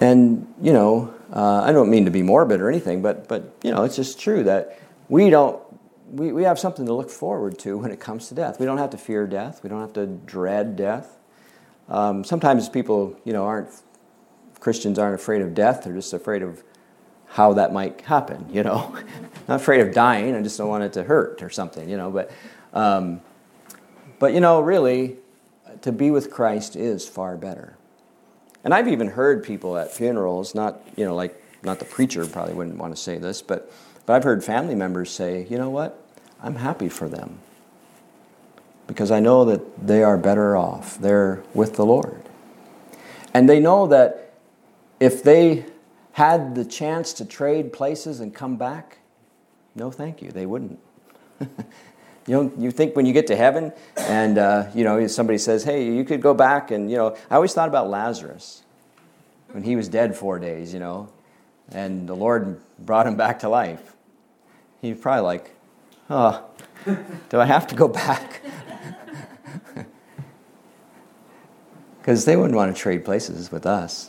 And, 0.00 0.46
you 0.62 0.72
know, 0.72 1.14
uh, 1.32 1.62
I 1.62 1.72
don't 1.72 1.90
mean 1.90 2.04
to 2.06 2.10
be 2.10 2.22
morbid 2.22 2.60
or 2.60 2.68
anything, 2.68 3.02
but 3.02 3.28
but 3.28 3.54
you 3.62 3.70
know, 3.70 3.84
it's 3.84 3.96
just 3.96 4.18
true 4.18 4.44
that 4.44 4.78
we 5.08 5.30
don't 5.30 5.60
we, 6.10 6.32
we 6.32 6.42
have 6.44 6.58
something 6.58 6.86
to 6.86 6.94
look 6.94 7.10
forward 7.10 7.58
to 7.60 7.78
when 7.78 7.90
it 7.90 8.00
comes 8.00 8.28
to 8.28 8.34
death. 8.34 8.58
We 8.58 8.66
don't 8.66 8.78
have 8.78 8.90
to 8.90 8.98
fear 8.98 9.26
death. 9.26 9.62
We 9.62 9.68
don't 9.68 9.80
have 9.80 9.92
to 9.94 10.06
dread 10.06 10.76
death. 10.76 11.16
Um, 11.88 12.24
sometimes 12.24 12.68
people, 12.68 13.18
you 13.24 13.32
know, 13.32 13.44
aren't 13.44 13.70
Christians 14.60 14.98
aren't 14.98 15.14
afraid 15.14 15.42
of 15.42 15.54
death. 15.54 15.84
They're 15.84 15.94
just 15.94 16.12
afraid 16.12 16.42
of 16.42 16.62
how 17.26 17.52
that 17.54 17.72
might 17.72 18.00
happen. 18.02 18.46
You 18.50 18.62
know, 18.62 18.96
not 19.48 19.60
afraid 19.60 19.80
of 19.80 19.94
dying. 19.94 20.34
I 20.34 20.42
just 20.42 20.58
don't 20.58 20.68
want 20.68 20.84
it 20.84 20.92
to 20.94 21.04
hurt 21.04 21.42
or 21.42 21.50
something. 21.50 21.88
You 21.88 21.96
know, 21.96 22.10
but 22.10 22.30
um, 22.72 23.20
but 24.18 24.34
you 24.34 24.40
know, 24.40 24.60
really, 24.60 25.16
to 25.82 25.92
be 25.92 26.10
with 26.10 26.30
Christ 26.30 26.76
is 26.76 27.08
far 27.08 27.36
better. 27.36 27.77
And 28.68 28.74
I've 28.74 28.88
even 28.88 29.08
heard 29.08 29.44
people 29.44 29.78
at 29.78 29.90
funerals, 29.90 30.54
not, 30.54 30.82
you 30.94 31.06
know, 31.06 31.14
like, 31.14 31.42
not 31.62 31.78
the 31.78 31.86
preacher 31.86 32.26
probably 32.26 32.52
wouldn't 32.52 32.76
want 32.76 32.94
to 32.94 33.00
say 33.00 33.16
this, 33.16 33.40
but, 33.40 33.72
but 34.04 34.12
I've 34.12 34.24
heard 34.24 34.44
family 34.44 34.74
members 34.74 35.10
say, 35.10 35.46
you 35.48 35.56
know 35.56 35.70
what? 35.70 36.06
I'm 36.42 36.56
happy 36.56 36.90
for 36.90 37.08
them 37.08 37.38
because 38.86 39.10
I 39.10 39.20
know 39.20 39.46
that 39.46 39.86
they 39.86 40.02
are 40.02 40.18
better 40.18 40.54
off. 40.54 40.98
They're 40.98 41.42
with 41.54 41.76
the 41.76 41.86
Lord. 41.86 42.20
And 43.32 43.48
they 43.48 43.58
know 43.58 43.86
that 43.86 44.34
if 45.00 45.22
they 45.22 45.64
had 46.12 46.54
the 46.54 46.66
chance 46.66 47.14
to 47.14 47.24
trade 47.24 47.72
places 47.72 48.20
and 48.20 48.34
come 48.34 48.58
back, 48.58 48.98
no 49.76 49.90
thank 49.90 50.20
you, 50.20 50.30
they 50.30 50.44
wouldn't. 50.44 50.78
You 52.28 52.34
know, 52.34 52.52
you 52.58 52.70
think 52.70 52.94
when 52.94 53.06
you 53.06 53.14
get 53.14 53.26
to 53.28 53.36
heaven 53.36 53.72
and, 53.96 54.36
uh, 54.36 54.66
you 54.74 54.84
know, 54.84 55.06
somebody 55.06 55.38
says, 55.38 55.64
hey, 55.64 55.86
you 55.86 56.04
could 56.04 56.20
go 56.20 56.34
back 56.34 56.70
and, 56.70 56.90
you 56.90 56.98
know, 56.98 57.16
I 57.30 57.36
always 57.36 57.54
thought 57.54 57.68
about 57.68 57.88
Lazarus 57.88 58.62
when 59.52 59.62
he 59.62 59.76
was 59.76 59.88
dead 59.88 60.14
four 60.14 60.38
days, 60.38 60.74
you 60.74 60.78
know, 60.78 61.08
and 61.72 62.06
the 62.06 62.14
Lord 62.14 62.60
brought 62.78 63.06
him 63.06 63.16
back 63.16 63.38
to 63.40 63.48
life. 63.48 63.94
He's 64.82 64.98
probably 64.98 65.22
like, 65.22 65.50
oh, 66.10 66.44
do 67.30 67.40
I 67.40 67.46
have 67.46 67.66
to 67.68 67.74
go 67.74 67.88
back? 67.88 68.42
Because 71.98 72.24
they 72.24 72.36
wouldn't 72.36 72.54
want 72.54 72.74
to 72.74 72.82
trade 72.82 73.04
places 73.04 73.52
with 73.52 73.66
us. 73.66 74.08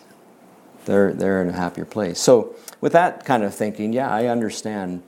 They're, 0.86 1.12
they're 1.12 1.42
in 1.42 1.50
a 1.50 1.52
happier 1.52 1.84
place. 1.84 2.18
So, 2.18 2.56
with 2.80 2.94
that 2.94 3.26
kind 3.26 3.44
of 3.44 3.54
thinking, 3.54 3.92
yeah, 3.92 4.10
I 4.10 4.28
understand 4.28 5.04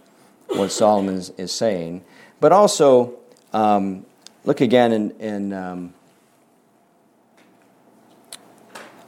what 0.47 0.73
Solomon 0.73 1.15
is, 1.15 1.29
is 1.37 1.53
saying. 1.53 2.03
But 2.41 2.51
also, 2.51 3.19
um, 3.53 4.05
look 4.45 4.61
again 4.61 4.91
in, 4.91 5.11
in 5.11 5.53
um, 5.53 5.93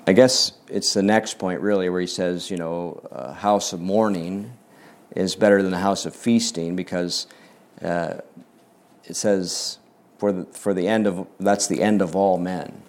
I 0.06 0.14
guess 0.14 0.52
it's 0.70 0.94
the 0.94 1.02
next 1.02 1.40
point 1.40 1.60
really 1.60 1.90
where 1.90 2.00
he 2.00 2.08
says, 2.08 2.52
you 2.52 2.58
know, 2.58 3.02
a 3.12 3.34
house 3.34 3.74
of 3.74 3.82
mourning 3.82 4.54
is 5.16 5.36
better 5.36 5.64
than 5.64 5.74
a 5.74 5.80
house 5.80 6.06
of 6.06 6.16
feasting 6.16 6.76
because 6.76 7.26
uh, 7.82 8.16
it 9.06 9.16
says 9.16 9.80
for 10.20 10.32
the, 10.32 10.46
for 10.46 10.76
the 10.76 10.88
end 10.88 11.08
of 11.08 11.26
that's 11.40 11.66
the 11.66 11.82
end 11.82 12.04
of 12.04 12.16
all 12.16 12.38
men. 12.38 12.84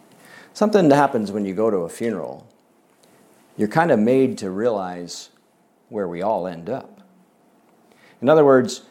Something 0.53 0.91
that 0.91 0.97
happens 0.97 1.33
when 1.33 1.47
you 1.47 1.55
go 1.55 1.71
to 1.71 1.79
a 1.79 1.89
funeral. 1.89 2.47
You're 3.57 3.69
kind 3.69 3.91
of 3.91 3.99
made 3.99 4.37
to 4.39 4.51
realize 4.51 5.31
where 5.89 6.07
we 6.07 6.21
all 6.21 6.47
end 6.47 6.69
up. 6.69 7.01
In 8.21 8.29
other 8.29 8.45
words, 8.45 8.83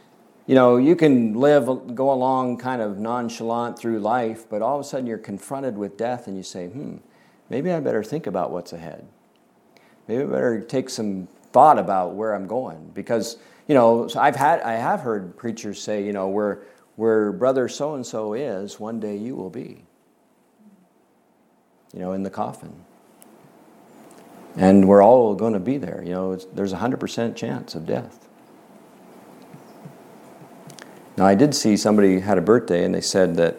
you 0.46 0.56
know, 0.56 0.78
you 0.78 0.96
can 0.96 1.34
live, 1.34 1.96
go 1.96 2.12
along 2.12 2.58
kind 2.58 2.82
of 2.82 3.00
nonchalant 3.00 3.80
through 3.80 4.00
life, 4.00 4.50
but 4.50 4.62
all 4.62 4.78
of 4.78 4.86
a 4.86 4.88
sudden 4.88 5.08
you're 5.08 5.18
confronted 5.18 5.78
with 5.78 5.96
death 5.96 6.28
and 6.28 6.36
you 6.36 6.44
say, 6.44 6.68
hmm, 6.68 6.98
maybe 7.50 7.72
I 7.72 7.80
better 7.80 8.04
think 8.04 8.28
about 8.28 8.52
what's 8.52 8.74
ahead. 8.74 9.06
Maybe 10.08 10.24
I 10.24 10.26
better 10.26 10.60
take 10.60 10.90
some 10.90 11.30
thought 11.54 11.80
about 11.80 12.16
where 12.16 12.34
I'm 12.34 12.46
going. 12.46 12.92
Because, 12.94 13.38
you 13.68 13.76
know, 13.76 14.10
I've 14.18 14.36
had, 14.36 14.60
I 14.62 14.74
have 14.74 15.00
heard 15.00 15.38
preachers 15.38 15.82
say, 15.82 16.04
you 16.04 16.12
know, 16.12 16.28
where, 16.28 16.64
where 16.98 17.32
brother 17.32 17.70
so 17.70 17.96
and 17.96 18.06
so 18.06 18.34
is, 18.34 18.80
one 18.80 19.00
day 19.00 19.16
you 19.16 19.36
will 19.36 19.50
be. 19.50 19.86
You 21.94 22.00
know, 22.00 22.12
in 22.12 22.24
the 22.24 22.30
coffin. 22.30 22.74
And 24.58 24.88
we're 24.88 25.04
all 25.04 25.36
going 25.36 25.54
to 25.54 25.60
be 25.60 25.78
there. 25.78 26.04
You 26.04 26.12
know, 26.12 26.36
there's 26.36 26.74
a 26.74 26.78
100% 26.78 27.36
chance 27.36 27.76
of 27.76 27.86
death. 27.86 28.28
Now, 31.18 31.26
I 31.26 31.36
did 31.36 31.54
see 31.54 31.78
somebody 31.78 32.20
had 32.20 32.38
a 32.38 32.42
birthday, 32.42 32.84
and 32.84 32.94
they 32.94 33.02
said 33.02 33.36
that 33.36 33.58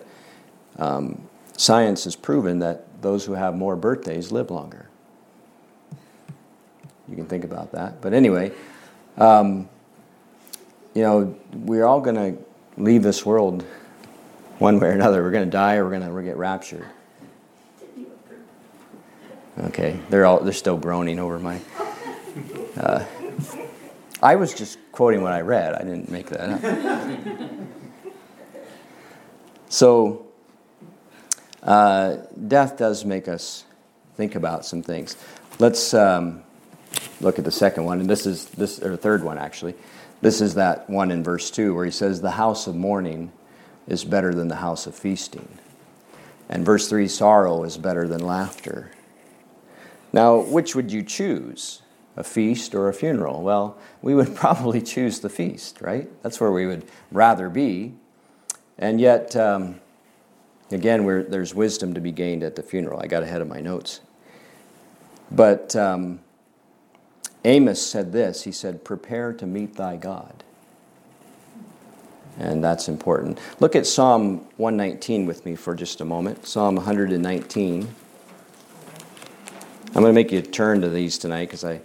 um, 0.78 1.28
science 1.56 2.04
has 2.04 2.16
proven 2.16 2.58
that 2.60 3.02
those 3.02 3.24
who 3.24 3.34
have 3.34 3.54
more 3.54 3.76
birthdays 3.76 4.32
live 4.32 4.50
longer. 4.50 4.88
You 7.08 7.16
can 7.16 7.26
think 7.26 7.44
about 7.44 7.72
that. 7.72 8.00
But 8.00 8.12
anyway, 8.12 8.50
um, 9.18 9.68
you 10.94 11.02
know, 11.02 11.36
we're 11.52 11.84
all 11.84 12.00
going 12.00 12.16
to 12.16 12.42
leave 12.76 13.02
this 13.02 13.24
world 13.24 13.64
one 14.58 14.80
way 14.80 14.88
or 14.88 14.92
another. 14.92 15.22
We're 15.22 15.30
going 15.30 15.44
to 15.44 15.50
die 15.50 15.76
or 15.76 15.84
we're 15.84 15.98
going 15.98 16.14
to 16.14 16.22
get 16.22 16.36
raptured. 16.36 16.86
Okay, 19.58 20.00
they're 20.10 20.26
all 20.26 20.40
they're 20.40 20.52
still 20.52 20.76
groaning 20.76 21.20
over 21.20 21.38
my. 21.38 21.60
Uh, 22.76 23.04
I 24.24 24.36
was 24.36 24.54
just 24.54 24.78
quoting 24.90 25.20
what 25.20 25.32
I 25.32 25.42
read. 25.42 25.74
I 25.74 25.80
didn't 25.80 26.10
make 26.10 26.30
that 26.30 26.64
up. 26.64 27.28
so, 29.68 30.26
uh, 31.62 32.16
death 32.48 32.78
does 32.78 33.04
make 33.04 33.28
us 33.28 33.64
think 34.16 34.34
about 34.34 34.64
some 34.64 34.82
things. 34.82 35.18
Let's 35.58 35.92
um, 35.92 36.42
look 37.20 37.38
at 37.38 37.44
the 37.44 37.50
second 37.50 37.84
one, 37.84 38.00
and 38.00 38.08
this 38.08 38.24
is 38.24 38.46
this 38.46 38.82
or 38.82 38.92
the 38.92 38.96
third 38.96 39.22
one 39.22 39.36
actually. 39.36 39.74
This 40.22 40.40
is 40.40 40.54
that 40.54 40.88
one 40.88 41.10
in 41.10 41.22
verse 41.22 41.50
two 41.50 41.74
where 41.74 41.84
he 41.84 41.90
says, 41.90 42.22
"The 42.22 42.30
house 42.30 42.66
of 42.66 42.74
mourning 42.74 43.30
is 43.86 44.04
better 44.04 44.32
than 44.32 44.48
the 44.48 44.56
house 44.56 44.86
of 44.86 44.94
feasting," 44.94 45.48
and 46.48 46.64
verse 46.64 46.88
three, 46.88 47.08
"Sorrow 47.08 47.62
is 47.62 47.76
better 47.76 48.08
than 48.08 48.24
laughter." 48.24 48.90
Now, 50.14 50.38
which 50.38 50.74
would 50.74 50.90
you 50.90 51.02
choose? 51.02 51.82
A 52.16 52.24
feast 52.24 52.74
or 52.74 52.88
a 52.88 52.94
funeral? 52.94 53.42
Well, 53.42 53.76
we 54.02 54.14
would 54.14 54.34
probably 54.36 54.80
choose 54.80 55.20
the 55.20 55.28
feast, 55.28 55.80
right? 55.80 56.08
That's 56.22 56.40
where 56.40 56.52
we 56.52 56.66
would 56.66 56.84
rather 57.10 57.48
be. 57.48 57.94
And 58.78 59.00
yet, 59.00 59.36
um, 59.36 59.80
again, 60.70 61.06
there's 61.28 61.54
wisdom 61.54 61.94
to 61.94 62.00
be 62.00 62.12
gained 62.12 62.42
at 62.42 62.56
the 62.56 62.62
funeral. 62.62 63.00
I 63.00 63.06
got 63.06 63.22
ahead 63.22 63.40
of 63.40 63.48
my 63.48 63.60
notes. 63.60 64.00
But 65.30 65.74
um, 65.74 66.20
Amos 67.44 67.84
said 67.84 68.12
this 68.12 68.42
He 68.42 68.52
said, 68.52 68.84
Prepare 68.84 69.32
to 69.34 69.46
meet 69.46 69.74
thy 69.74 69.96
God. 69.96 70.42
And 72.38 72.64
that's 72.64 72.88
important. 72.88 73.38
Look 73.60 73.76
at 73.76 73.86
Psalm 73.86 74.38
119 74.56 75.26
with 75.26 75.46
me 75.46 75.54
for 75.54 75.74
just 75.74 76.00
a 76.00 76.04
moment. 76.04 76.46
Psalm 76.46 76.74
119. 76.74 77.88
I'm 79.86 79.92
going 79.92 80.06
to 80.06 80.12
make 80.12 80.32
you 80.32 80.42
turn 80.42 80.80
to 80.80 80.88
these 80.88 81.16
tonight 81.16 81.46
because 81.46 81.64
I, 81.64 81.80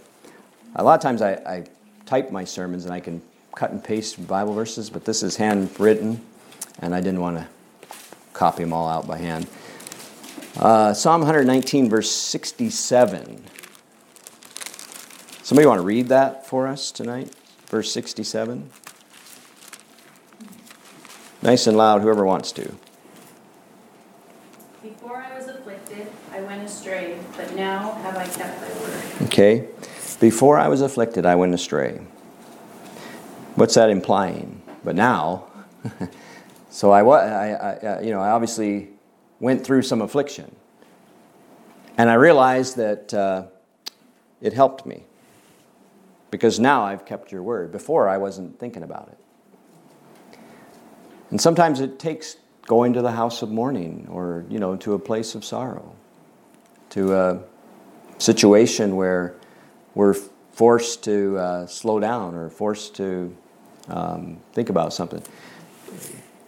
a 0.76 0.84
lot 0.84 0.94
of 0.94 1.02
times 1.02 1.22
I, 1.22 1.32
I 1.32 1.64
type 2.06 2.30
my 2.30 2.44
sermons 2.44 2.84
and 2.84 2.94
I 2.94 3.00
can 3.00 3.22
cut 3.54 3.70
and 3.70 3.82
paste 3.82 4.26
Bible 4.26 4.54
verses, 4.54 4.90
but 4.90 5.04
this 5.04 5.22
is 5.22 5.36
handwritten 5.36 6.20
and 6.78 6.94
I 6.94 7.00
didn't 7.00 7.20
want 7.20 7.38
to 7.38 7.46
copy 8.32 8.62
them 8.62 8.72
all 8.72 8.88
out 8.88 9.06
by 9.06 9.18
hand. 9.18 9.46
Uh, 10.56 10.92
Psalm 10.92 11.20
119, 11.20 11.88
verse 11.88 12.10
67. 12.10 13.44
Somebody 15.42 15.66
want 15.66 15.78
to 15.78 15.84
read 15.84 16.08
that 16.08 16.46
for 16.46 16.66
us 16.66 16.90
tonight? 16.90 17.34
Verse 17.66 17.92
67. 17.92 18.70
Nice 21.42 21.66
and 21.66 21.76
loud, 21.76 22.02
whoever 22.02 22.24
wants 22.24 22.52
to. 22.52 22.72
Before 24.82 25.16
I 25.16 25.36
was 25.36 25.48
afflicted, 25.48 26.06
I 26.32 26.40
went 26.42 26.62
astray, 26.62 27.18
but 27.36 27.54
now 27.54 27.92
have 28.02 28.16
I 28.16 28.26
kept 28.26 28.60
thy 28.60 28.80
word. 28.80 29.02
Okay. 29.22 29.68
Before 30.20 30.58
I 30.58 30.68
was 30.68 30.82
afflicted, 30.82 31.24
I 31.24 31.34
went 31.34 31.54
astray. 31.54 31.98
What's 33.54 33.74
that 33.74 33.88
implying? 33.88 34.60
But 34.84 34.94
now, 34.94 35.46
so 36.70 36.90
I, 36.90 37.02
I, 37.02 37.52
I, 37.52 38.00
you 38.02 38.10
know, 38.10 38.20
I 38.20 38.30
obviously 38.30 38.90
went 39.40 39.64
through 39.64 39.80
some 39.80 40.02
affliction, 40.02 40.54
and 41.96 42.10
I 42.10 42.14
realized 42.14 42.76
that 42.76 43.14
uh, 43.14 43.44
it 44.42 44.52
helped 44.52 44.84
me 44.84 45.04
because 46.30 46.60
now 46.60 46.84
I've 46.84 47.06
kept 47.06 47.32
your 47.32 47.42
word. 47.42 47.72
Before 47.72 48.06
I 48.06 48.18
wasn't 48.18 48.58
thinking 48.58 48.82
about 48.82 49.08
it. 49.08 50.38
And 51.30 51.40
sometimes 51.40 51.80
it 51.80 51.98
takes 51.98 52.36
going 52.66 52.92
to 52.92 53.02
the 53.02 53.12
house 53.12 53.40
of 53.40 53.50
mourning 53.50 54.06
or, 54.10 54.44
you 54.50 54.58
know, 54.58 54.76
to 54.76 54.92
a 54.92 54.98
place 54.98 55.34
of 55.34 55.44
sorrow, 55.44 55.94
to 56.90 57.14
a 57.14 57.40
situation 58.18 58.96
where 58.96 59.34
we're 59.94 60.14
forced 60.52 61.04
to 61.04 61.38
uh, 61.38 61.66
slow 61.66 62.00
down 62.00 62.34
or 62.34 62.50
forced 62.50 62.94
to 62.96 63.36
um, 63.88 64.38
think 64.52 64.68
about 64.68 64.92
something. 64.92 65.22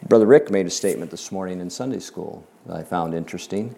Brother 0.08 0.26
Rick 0.26 0.50
made 0.50 0.66
a 0.66 0.70
statement 0.70 1.10
this 1.10 1.32
morning 1.32 1.60
in 1.60 1.70
Sunday 1.70 2.00
school 2.00 2.44
that 2.66 2.76
I 2.76 2.82
found 2.82 3.14
interesting. 3.14 3.74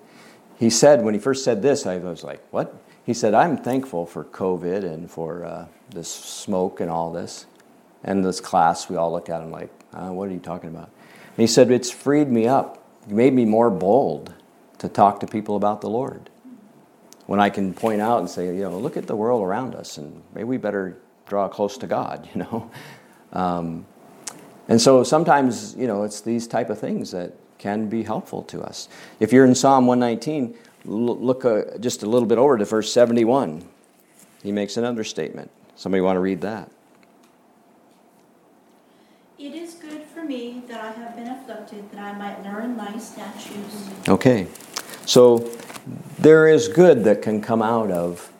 He 0.58 0.70
said, 0.70 1.02
when 1.02 1.14
he 1.14 1.20
first 1.20 1.44
said 1.44 1.62
this, 1.62 1.86
I 1.86 1.98
was 1.98 2.24
like, 2.24 2.42
what? 2.50 2.74
He 3.04 3.12
said, 3.12 3.34
I'm 3.34 3.56
thankful 3.56 4.06
for 4.06 4.24
COVID 4.24 4.84
and 4.84 5.10
for 5.10 5.44
uh, 5.44 5.66
this 5.90 6.08
smoke 6.08 6.80
and 6.80 6.90
all 6.90 7.12
this. 7.12 7.46
And 8.02 8.24
this 8.24 8.40
class, 8.40 8.88
we 8.88 8.96
all 8.96 9.12
looked 9.12 9.30
at 9.30 9.42
him 9.42 9.50
like, 9.50 9.70
uh, 9.92 10.08
what 10.08 10.28
are 10.28 10.32
you 10.32 10.38
talking 10.38 10.70
about? 10.70 10.90
And 11.36 11.36
he 11.36 11.46
said, 11.46 11.70
It's 11.70 11.90
freed 11.90 12.30
me 12.30 12.46
up, 12.46 12.84
it 13.06 13.12
made 13.12 13.32
me 13.32 13.44
more 13.44 13.70
bold 13.70 14.34
to 14.78 14.88
talk 14.88 15.20
to 15.20 15.26
people 15.26 15.56
about 15.56 15.80
the 15.80 15.88
Lord. 15.88 16.30
When 17.26 17.40
I 17.40 17.50
can 17.50 17.72
point 17.72 18.00
out 18.00 18.20
and 18.20 18.28
say, 18.28 18.46
you 18.46 18.62
know, 18.62 18.78
look 18.78 18.96
at 18.96 19.06
the 19.06 19.16
world 19.16 19.42
around 19.42 19.74
us, 19.74 19.98
and 19.98 20.22
maybe 20.34 20.44
we 20.44 20.56
better 20.58 20.98
draw 21.26 21.48
close 21.48 21.78
to 21.78 21.86
God, 21.86 22.28
you 22.34 22.42
know. 22.42 22.70
Um, 23.32 23.86
and 24.68 24.80
so 24.80 25.02
sometimes, 25.04 25.74
you 25.76 25.86
know, 25.86 26.04
it's 26.04 26.20
these 26.20 26.46
type 26.46 26.70
of 26.70 26.78
things 26.78 27.10
that 27.10 27.32
can 27.58 27.88
be 27.88 28.02
helpful 28.02 28.42
to 28.42 28.62
us. 28.62 28.88
If 29.20 29.32
you're 29.32 29.44
in 29.44 29.54
Psalm 29.54 29.86
119, 29.86 30.54
look 30.84 31.44
uh, 31.44 31.78
just 31.78 32.02
a 32.02 32.06
little 32.06 32.28
bit 32.28 32.38
over 32.38 32.58
to 32.58 32.64
verse 32.64 32.92
71. 32.92 33.64
He 34.42 34.52
makes 34.52 34.76
another 34.76 35.04
statement. 35.04 35.50
Somebody 35.76 36.02
want 36.02 36.16
to 36.16 36.20
read 36.20 36.40
that? 36.42 36.70
It 39.38 39.54
is 39.54 39.74
good 39.74 40.02
for 40.02 40.22
me 40.22 40.62
that 40.68 40.80
I 40.80 40.92
have 40.92 41.16
been 41.16 41.28
afflicted, 41.28 41.90
that 41.92 42.00
I 42.00 42.16
might 42.16 42.42
learn 42.44 42.76
thy 42.76 42.96
statutes. 42.98 43.88
Okay. 44.08 44.46
So 45.06 45.50
there 46.18 46.48
is 46.48 46.68
good 46.68 47.04
that 47.04 47.22
can 47.22 47.40
come 47.40 47.62
out 47.62 47.90
of 47.90 48.32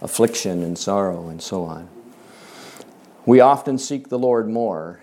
affliction 0.00 0.62
and 0.62 0.76
sorrow 0.76 1.28
and 1.28 1.40
so 1.40 1.64
on. 1.64 1.88
We 3.26 3.40
often 3.40 3.78
seek 3.78 4.08
the 4.08 4.18
Lord 4.18 4.48
more 4.48 5.00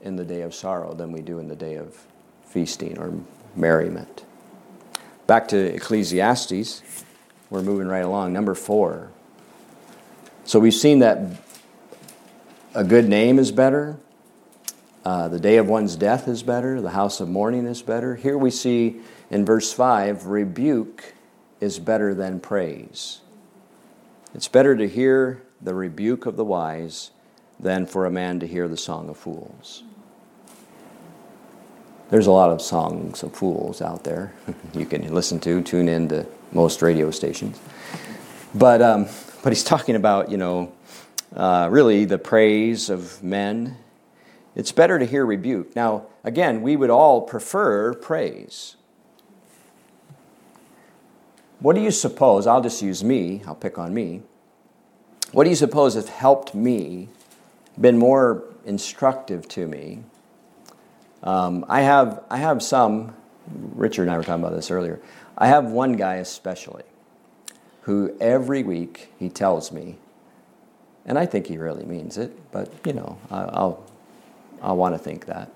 in 0.00 0.16
the 0.16 0.24
day 0.24 0.42
of 0.42 0.54
sorrow 0.54 0.94
than 0.94 1.12
we 1.12 1.22
do 1.22 1.38
in 1.38 1.48
the 1.48 1.56
day 1.56 1.74
of 1.74 2.06
feasting 2.46 2.98
or 2.98 3.12
merriment. 3.56 4.24
Back 5.26 5.48
to 5.48 5.74
Ecclesiastes, 5.74 6.82
we're 7.50 7.62
moving 7.62 7.88
right 7.88 8.04
along. 8.04 8.32
Number 8.32 8.54
four. 8.54 9.10
So 10.44 10.60
we've 10.60 10.74
seen 10.74 10.98
that 10.98 11.18
a 12.74 12.84
good 12.84 13.08
name 13.08 13.38
is 13.38 13.50
better, 13.50 13.96
uh, 15.04 15.28
the 15.28 15.40
day 15.40 15.58
of 15.58 15.68
one's 15.68 15.96
death 15.96 16.28
is 16.28 16.42
better, 16.42 16.80
the 16.80 16.90
house 16.90 17.20
of 17.20 17.28
mourning 17.28 17.66
is 17.66 17.82
better. 17.82 18.16
Here 18.16 18.38
we 18.38 18.50
see 18.50 19.00
in 19.30 19.44
verse 19.44 19.72
5 19.72 20.26
rebuke 20.26 21.13
is 21.64 21.78
better 21.78 22.14
than 22.14 22.38
praise. 22.40 23.20
It's 24.34 24.48
better 24.48 24.76
to 24.76 24.86
hear 24.86 25.42
the 25.62 25.74
rebuke 25.74 26.26
of 26.26 26.36
the 26.36 26.44
wise 26.44 27.10
than 27.58 27.86
for 27.86 28.04
a 28.04 28.10
man 28.10 28.40
to 28.40 28.46
hear 28.46 28.68
the 28.68 28.76
song 28.76 29.08
of 29.08 29.16
fools. 29.16 29.82
There's 32.10 32.26
a 32.26 32.30
lot 32.30 32.50
of 32.50 32.60
songs 32.60 33.22
of 33.22 33.34
fools 33.34 33.80
out 33.80 34.04
there 34.04 34.34
you 34.74 34.84
can 34.84 35.12
listen 35.12 35.40
to, 35.40 35.62
tune 35.62 35.88
in 35.88 36.08
to 36.10 36.26
most 36.52 36.82
radio 36.82 37.10
stations. 37.10 37.58
But, 38.54 38.82
um, 38.82 39.06
but 39.42 39.52
he's 39.52 39.64
talking 39.64 39.96
about, 39.96 40.30
you 40.30 40.36
know, 40.36 40.72
uh, 41.34 41.68
really 41.70 42.04
the 42.04 42.18
praise 42.18 42.90
of 42.90 43.22
men 43.22 43.76
it's 44.54 44.70
better 44.70 44.98
to 44.98 45.04
hear 45.04 45.26
rebuke. 45.26 45.74
Now, 45.74 46.06
again, 46.22 46.62
we 46.62 46.76
would 46.76 46.90
all 46.90 47.22
prefer 47.22 47.92
praise. 47.92 48.76
What 51.60 51.74
do 51.74 51.82
you 51.82 51.90
suppose? 51.90 52.46
I'll 52.46 52.62
just 52.62 52.82
use 52.82 53.02
me, 53.02 53.42
I'll 53.46 53.54
pick 53.54 53.78
on 53.78 53.94
me. 53.94 54.22
What 55.32 55.44
do 55.44 55.50
you 55.50 55.56
suppose 55.56 55.94
has 55.94 56.08
helped 56.08 56.54
me, 56.54 57.08
been 57.80 57.98
more 57.98 58.44
instructive 58.64 59.48
to 59.48 59.66
me? 59.66 60.02
Um, 61.22 61.64
I, 61.68 61.80
have, 61.82 62.22
I 62.30 62.36
have 62.36 62.62
some, 62.62 63.14
Richard 63.74 64.02
and 64.02 64.10
I 64.10 64.16
were 64.16 64.24
talking 64.24 64.44
about 64.44 64.54
this 64.54 64.70
earlier. 64.70 65.00
I 65.36 65.48
have 65.48 65.66
one 65.66 65.94
guy 65.94 66.16
especially 66.16 66.84
who 67.82 68.16
every 68.20 68.62
week 68.62 69.12
he 69.18 69.28
tells 69.28 69.72
me, 69.72 69.96
and 71.04 71.18
I 71.18 71.26
think 71.26 71.46
he 71.46 71.58
really 71.58 71.84
means 71.84 72.16
it, 72.16 72.32
but 72.52 72.70
you 72.86 72.92
know, 72.92 73.18
I'll, 73.30 73.84
I'll 74.62 74.76
want 74.76 74.94
to 74.94 74.98
think 74.98 75.26
that. 75.26 75.50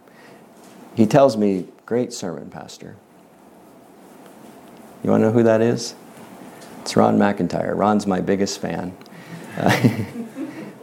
He 0.94 1.06
tells 1.06 1.36
me, 1.36 1.68
Great 1.86 2.12
sermon, 2.12 2.50
Pastor. 2.50 2.96
You 5.02 5.10
want 5.10 5.22
to 5.22 5.26
know 5.26 5.32
who 5.32 5.44
that 5.44 5.60
is? 5.60 5.94
It's 6.82 6.96
Ron 6.96 7.18
McIntyre. 7.18 7.76
Ron's 7.76 8.06
my 8.06 8.20
biggest 8.20 8.60
fan. 8.60 8.96
Uh, 9.56 9.70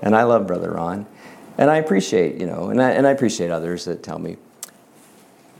and 0.01 0.15
I 0.15 0.23
love 0.23 0.47
Brother 0.47 0.71
Ron. 0.71 1.06
And 1.58 1.69
I 1.69 1.78
appreciate, 1.78 2.39
you 2.39 2.47
know, 2.47 2.69
and 2.69 2.82
I, 2.82 2.91
and 2.91 3.06
I 3.06 3.12
appreciate 3.12 3.51
others 3.51 3.86
that 3.86 4.04
tell 4.04 4.19
me. 4.19 4.38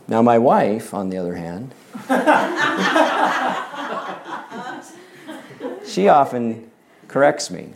Now, 0.08 0.22
my 0.22 0.38
wife, 0.38 0.94
on 0.94 1.10
the 1.10 1.18
other 1.18 1.36
hand, 1.36 1.74
she 5.86 6.08
often 6.08 6.70
corrects 7.08 7.50
me 7.50 7.74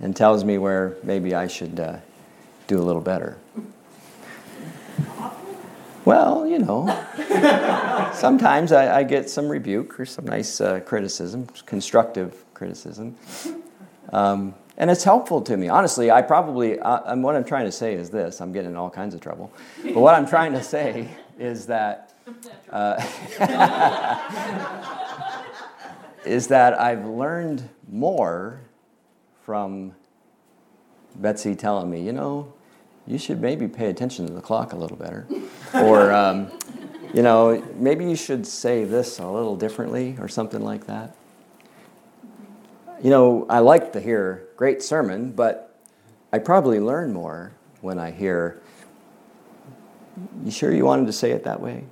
and 0.00 0.16
tells 0.16 0.44
me 0.44 0.58
where 0.58 0.96
maybe 1.02 1.34
I 1.34 1.46
should 1.46 1.78
uh, 1.78 1.98
do 2.66 2.78
a 2.78 2.82
little 2.82 3.02
better. 3.02 3.38
Well, 6.08 6.46
you 6.46 6.58
know, 6.58 6.86
sometimes 8.14 8.72
I, 8.72 9.00
I, 9.00 9.02
get 9.02 9.28
some 9.28 9.46
rebuke 9.46 10.00
or 10.00 10.06
some 10.06 10.24
nice 10.24 10.58
uh, 10.58 10.80
criticism, 10.80 11.46
constructive 11.66 12.46
criticism. 12.54 13.14
Um, 14.10 14.54
and 14.78 14.90
it's 14.90 15.04
helpful 15.04 15.42
to 15.42 15.54
me. 15.58 15.68
Honestly, 15.68 16.10
I 16.10 16.22
probably, 16.22 16.80
uh, 16.80 17.14
what 17.16 17.36
I'm 17.36 17.44
trying 17.44 17.66
to 17.66 17.72
say 17.72 17.92
is 17.92 18.08
this 18.08 18.40
I'm 18.40 18.54
getting 18.54 18.70
in 18.70 18.76
all 18.78 18.88
kinds 18.88 19.14
of 19.14 19.20
trouble. 19.20 19.52
But 19.82 19.96
what 19.96 20.14
I'm 20.14 20.26
trying 20.26 20.54
to 20.54 20.62
say 20.62 21.10
is 21.38 21.66
that. 21.66 22.14
Uh, 22.70 23.06
is 26.24 26.46
that 26.46 26.80
I've 26.80 27.04
learned 27.04 27.68
more 27.86 28.62
from 29.42 29.94
Betsy 31.16 31.54
telling 31.54 31.90
me, 31.90 32.00
you 32.00 32.14
know, 32.14 32.54
you 33.08 33.16
should 33.18 33.40
maybe 33.40 33.66
pay 33.66 33.88
attention 33.88 34.26
to 34.26 34.32
the 34.32 34.40
clock 34.40 34.74
a 34.74 34.76
little 34.76 34.96
better. 34.96 35.26
or, 35.74 36.12
um, 36.22 36.50
you 37.14 37.22
know, 37.22 37.62
maybe 37.74 38.04
you 38.04 38.14
should 38.14 38.46
say 38.46 38.84
this 38.84 39.18
a 39.18 39.26
little 39.26 39.56
differently 39.56 40.16
or 40.20 40.28
something 40.28 40.62
like 40.62 40.86
that. 40.86 41.16
you 43.02 43.10
know, 43.10 43.46
I 43.48 43.60
like 43.60 43.92
to 43.94 44.00
hear 44.00 44.48
great 44.56 44.82
sermon, 44.82 45.32
but 45.32 45.74
I 46.32 46.38
probably 46.38 46.80
learn 46.80 47.12
more 47.12 47.52
when 47.80 47.98
I 47.98 48.10
hear, 48.10 48.60
you 50.44 50.50
sure 50.50 50.72
you 50.72 50.84
wanted 50.84 51.06
to 51.06 51.12
say 51.12 51.30
it 51.30 51.44
that 51.44 51.60
way? 51.60 51.84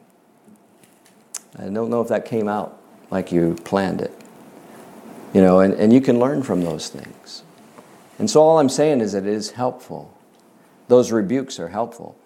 I 1.58 1.68
don't 1.68 1.88
know 1.88 2.02
if 2.02 2.08
that 2.08 2.26
came 2.26 2.48
out 2.48 2.78
like 3.10 3.32
you 3.32 3.56
planned 3.64 4.02
it. 4.02 4.12
You 5.32 5.40
know, 5.40 5.60
and, 5.60 5.72
and 5.74 5.92
you 5.92 6.00
can 6.00 6.18
learn 6.18 6.42
from 6.42 6.62
those 6.62 6.88
things. 6.88 7.42
And 8.18 8.28
so 8.28 8.42
all 8.42 8.58
I'm 8.58 8.68
saying 8.68 9.00
is 9.00 9.12
that 9.12 9.24
it 9.24 9.32
is 9.32 9.52
helpful. 9.52 10.15
Those 10.88 11.12
rebukes 11.12 11.58
are 11.58 11.68
helpful. 11.68 12.16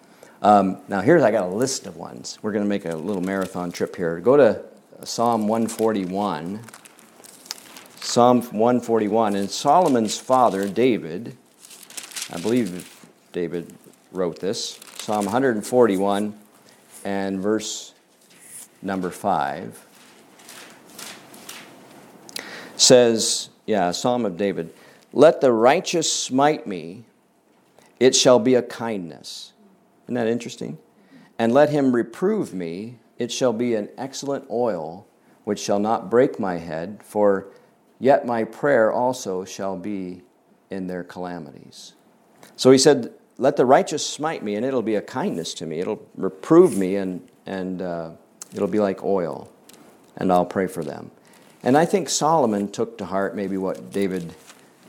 Um, 0.41 0.79
now, 0.87 1.01
here's, 1.01 1.21
I 1.21 1.31
got 1.31 1.43
a 1.49 1.53
list 1.53 1.85
of 1.85 1.97
ones. 1.97 2.39
We're 2.41 2.51
going 2.51 2.63
to 2.63 2.69
make 2.69 2.85
a 2.85 2.95
little 2.95 3.21
marathon 3.21 3.71
trip 3.71 3.95
here. 3.95 4.19
Go 4.19 4.37
to 4.37 4.63
Psalm 5.03 5.47
141. 5.47 6.61
Psalm 7.99 8.41
141. 8.41 9.35
And 9.35 9.49
Solomon's 9.49 10.17
father, 10.17 10.67
David, 10.67 11.37
I 12.31 12.39
believe 12.39 13.07
David 13.31 13.73
wrote 14.11 14.39
this, 14.39 14.79
Psalm 14.97 15.25
141 15.25 16.37
and 17.03 17.39
verse 17.39 17.93
number 18.81 19.09
5 19.09 19.87
says, 22.75 23.49
yeah, 23.65 23.91
Psalm 23.91 24.25
of 24.25 24.37
David, 24.37 24.73
let 25.13 25.39
the 25.39 25.51
righteous 25.51 26.11
smite 26.11 26.65
me, 26.65 27.03
it 28.01 28.15
shall 28.15 28.39
be 28.39 28.55
a 28.55 28.63
kindness. 28.63 29.53
Isn't 30.05 30.15
that 30.15 30.25
interesting? 30.25 30.79
And 31.37 31.53
let 31.53 31.69
him 31.69 31.93
reprove 31.93 32.51
me, 32.51 32.97
it 33.19 33.31
shall 33.31 33.53
be 33.53 33.75
an 33.75 33.89
excellent 33.95 34.45
oil, 34.49 35.05
which 35.43 35.59
shall 35.59 35.77
not 35.77 36.09
break 36.09 36.39
my 36.39 36.57
head, 36.57 37.01
for 37.03 37.49
yet 37.99 38.25
my 38.25 38.43
prayer 38.43 38.91
also 38.91 39.45
shall 39.45 39.77
be 39.77 40.23
in 40.71 40.87
their 40.87 41.03
calamities. 41.03 41.93
So 42.55 42.71
he 42.71 42.79
said, 42.79 43.13
Let 43.37 43.55
the 43.55 43.67
righteous 43.67 44.03
smite 44.03 44.41
me, 44.41 44.55
and 44.55 44.65
it'll 44.65 44.81
be 44.81 44.95
a 44.95 45.01
kindness 45.01 45.53
to 45.55 45.67
me. 45.67 45.79
It'll 45.79 46.03
reprove 46.15 46.75
me, 46.75 46.95
and, 46.95 47.29
and 47.45 47.83
uh, 47.83 48.11
it'll 48.51 48.67
be 48.67 48.79
like 48.79 49.03
oil, 49.03 49.47
and 50.17 50.33
I'll 50.33 50.43
pray 50.43 50.65
for 50.65 50.83
them. 50.83 51.11
And 51.61 51.77
I 51.77 51.85
think 51.85 52.09
Solomon 52.09 52.71
took 52.71 52.97
to 52.97 53.05
heart 53.05 53.35
maybe 53.35 53.57
what 53.57 53.91
David 53.91 54.33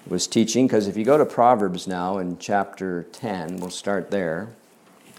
was 0.06 0.26
teaching, 0.26 0.66
because 0.66 0.88
if 0.88 0.96
you 0.96 1.04
go 1.04 1.16
to 1.16 1.24
Proverbs 1.24 1.86
now 1.86 2.18
in 2.18 2.38
chapter 2.38 3.04
10, 3.12 3.58
we'll 3.58 3.70
start 3.70 4.10
there. 4.10 4.48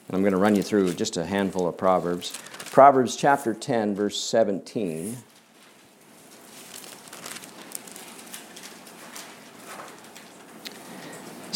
And 0.08 0.16
I'm 0.16 0.22
going 0.22 0.34
to 0.34 0.38
run 0.38 0.56
you 0.56 0.64
through 0.64 0.94
just 0.94 1.18
a 1.18 1.26
handful 1.26 1.68
of 1.68 1.78
Proverbs. 1.78 2.38
Proverbs 2.72 3.16
chapter 3.16 3.54
10, 3.54 3.96
verse 3.96 4.20
17. 4.20 5.18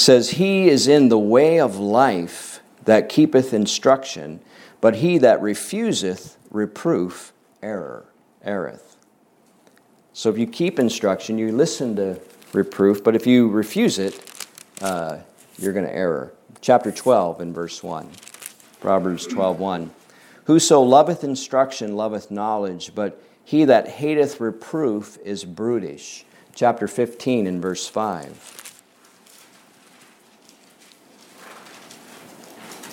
says, 0.07 0.29
He 0.31 0.69
is 0.69 0.87
in 0.87 1.09
the 1.09 1.19
way 1.19 1.59
of 1.59 1.77
life 1.77 2.61
that 2.85 3.09
keepeth 3.09 3.53
instruction, 3.53 4.39
but 4.79 4.95
he 4.95 5.17
that 5.17 5.41
refuseth 5.41 6.37
reproof 6.49 7.33
error, 7.61 8.05
erreth. 8.41 8.95
So 10.13 10.29
if 10.29 10.37
you 10.37 10.47
keep 10.47 10.79
instruction, 10.79 11.37
you 11.37 11.51
listen 11.51 11.97
to 11.97 12.21
reproof, 12.53 13.03
but 13.03 13.15
if 13.15 13.27
you 13.27 13.49
refuse 13.49 13.99
it, 13.99 14.47
uh, 14.81 15.17
you're 15.57 15.73
going 15.73 15.85
to 15.85 15.93
error. 15.93 16.33
Chapter 16.61 16.91
12 16.91 17.41
in 17.41 17.53
verse 17.53 17.83
1. 17.83 18.09
Proverbs 18.79 19.25
12 19.27 19.59
1. 19.59 19.91
Whoso 20.45 20.81
loveth 20.81 21.23
instruction 21.23 21.95
loveth 21.95 22.31
knowledge, 22.31 22.93
but 22.95 23.21
he 23.43 23.65
that 23.65 23.87
hateth 23.87 24.39
reproof 24.39 25.17
is 25.23 25.45
brutish. 25.45 26.25
Chapter 26.55 26.87
15 26.87 27.47
in 27.47 27.61
verse 27.61 27.87
5. 27.87 28.63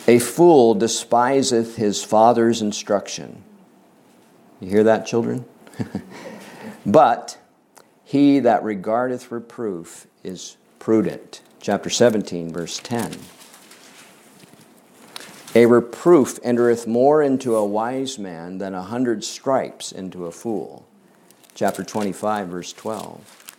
A 0.06 0.18
fool 0.18 0.74
despiseth 0.74 1.76
his 1.76 2.04
father's 2.04 2.60
instruction. 2.60 3.42
You 4.60 4.68
hear 4.68 4.84
that, 4.84 5.06
children? 5.06 5.46
But 6.86 7.38
he 8.14 8.38
that 8.38 8.62
regardeth 8.62 9.32
reproof 9.32 10.06
is 10.22 10.56
prudent. 10.78 11.40
Chapter 11.58 11.90
17, 11.90 12.52
verse 12.52 12.78
10. 12.78 13.10
A 15.56 15.66
reproof 15.66 16.38
entereth 16.44 16.86
more 16.86 17.24
into 17.24 17.56
a 17.56 17.66
wise 17.66 18.16
man 18.16 18.58
than 18.58 18.72
a 18.72 18.84
hundred 18.84 19.24
stripes 19.24 19.90
into 19.90 20.26
a 20.26 20.30
fool. 20.30 20.86
Chapter 21.56 21.82
25, 21.82 22.46
verse 22.46 22.72
12. 22.72 23.50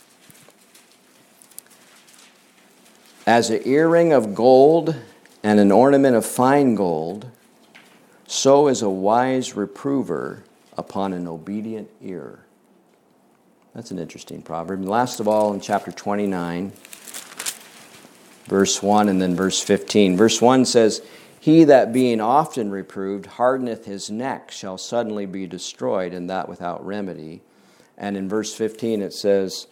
As 3.27 3.49
an 3.49 3.59
earring 3.65 4.13
of 4.13 4.33
gold 4.33 4.95
and 5.43 5.59
an 5.59 5.73
ornament 5.73 6.15
of 6.15 6.25
fine 6.25 6.75
gold, 6.75 7.29
so 8.25 8.69
is 8.69 8.81
a 8.81 8.89
wise 8.89 9.57
reprover 9.57 10.45
upon 10.77 11.11
an 11.11 11.27
obedient 11.27 11.89
ear. 12.01 12.44
That's 13.75 13.91
an 13.91 13.99
interesting 13.99 14.41
proverb. 14.41 14.79
And 14.79 14.89
last 14.89 15.19
of 15.19 15.27
all, 15.27 15.53
in 15.53 15.59
chapter 15.59 15.91
29, 15.91 16.71
verse 18.45 18.81
1 18.81 19.09
and 19.09 19.21
then 19.21 19.35
verse 19.35 19.61
15. 19.61 20.15
Verse 20.15 20.41
1 20.41 20.63
says, 20.63 21.01
He 21.41 21.65
that 21.65 21.91
being 21.91 22.21
often 22.21 22.71
reproved 22.71 23.25
hardeneth 23.25 23.83
his 23.83 24.09
neck 24.09 24.49
shall 24.49 24.77
suddenly 24.77 25.25
be 25.25 25.45
destroyed, 25.45 26.13
and 26.13 26.29
that 26.29 26.47
without 26.47 26.85
remedy. 26.85 27.41
And 27.97 28.15
in 28.15 28.29
verse 28.29 28.55
15 28.55 29.01
it 29.01 29.11
says, 29.11 29.67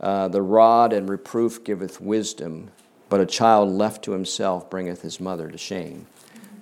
uh, 0.00 0.26
The 0.26 0.42
rod 0.42 0.92
and 0.92 1.08
reproof 1.08 1.62
giveth 1.62 2.00
wisdom, 2.00 2.72
but 3.08 3.20
a 3.20 3.26
child 3.26 3.70
left 3.70 4.02
to 4.04 4.12
himself 4.12 4.68
bringeth 4.68 5.02
his 5.02 5.20
mother 5.20 5.48
to 5.48 5.58
shame. 5.58 6.08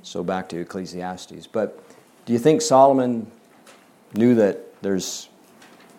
So 0.02 0.22
back 0.22 0.50
to 0.50 0.58
Ecclesiastes. 0.58 1.46
But 1.46 1.82
do 2.26 2.34
you 2.34 2.38
think 2.38 2.60
Solomon 2.60 3.30
knew 4.12 4.34
that 4.34 4.82
there's 4.82 5.30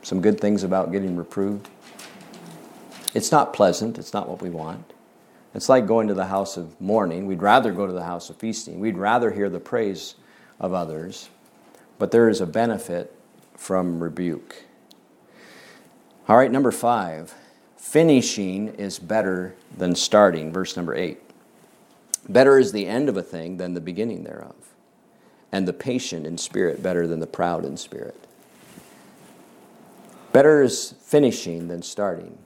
some 0.03 0.21
good 0.21 0.39
things 0.39 0.63
about 0.63 0.91
getting 0.91 1.15
reproved. 1.15 1.69
It's 3.13 3.31
not 3.31 3.53
pleasant, 3.53 3.97
it's 3.97 4.13
not 4.13 4.29
what 4.29 4.41
we 4.41 4.49
want. 4.49 4.93
It's 5.55 5.69
like 5.69 5.87
going 5.87 6.07
to 6.07 6.13
the 6.13 6.25
house 6.25 6.57
of 6.57 6.79
mourning. 6.81 7.25
We'd 7.25 7.41
rather 7.41 7.71
go 7.71 7.85
to 7.85 7.93
the 7.93 8.03
house 8.03 8.29
of 8.29 8.37
feasting. 8.37 8.79
We'd 8.79 8.97
rather 8.97 9.31
hear 9.31 9.49
the 9.49 9.59
praise 9.59 10.15
of 10.59 10.73
others. 10.73 11.29
But 11.99 12.11
there 12.11 12.27
is 12.27 12.41
a 12.41 12.47
benefit 12.47 13.15
from 13.55 14.01
rebuke. 14.01 14.65
All 16.27 16.37
right, 16.37 16.51
number 16.51 16.71
five 16.71 17.35
finishing 17.77 18.69
is 18.69 18.97
better 18.97 19.55
than 19.77 19.93
starting. 19.93 20.51
Verse 20.51 20.75
number 20.75 20.95
eight. 20.95 21.19
Better 22.27 22.57
is 22.57 22.71
the 22.71 22.87
end 22.87 23.09
of 23.09 23.17
a 23.17 23.21
thing 23.21 23.57
than 23.57 23.73
the 23.73 23.81
beginning 23.81 24.23
thereof, 24.23 24.55
and 25.51 25.67
the 25.67 25.73
patient 25.73 26.25
in 26.25 26.37
spirit 26.37 26.81
better 26.81 27.05
than 27.05 27.19
the 27.19 27.27
proud 27.27 27.65
in 27.65 27.77
spirit. 27.77 28.15
Better 30.33 30.63
is 30.63 30.95
finishing 30.99 31.69
than 31.69 31.81
starting. 31.83 32.37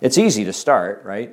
It's 0.00 0.16
easy 0.16 0.44
to 0.44 0.52
start, 0.52 1.02
right? 1.04 1.32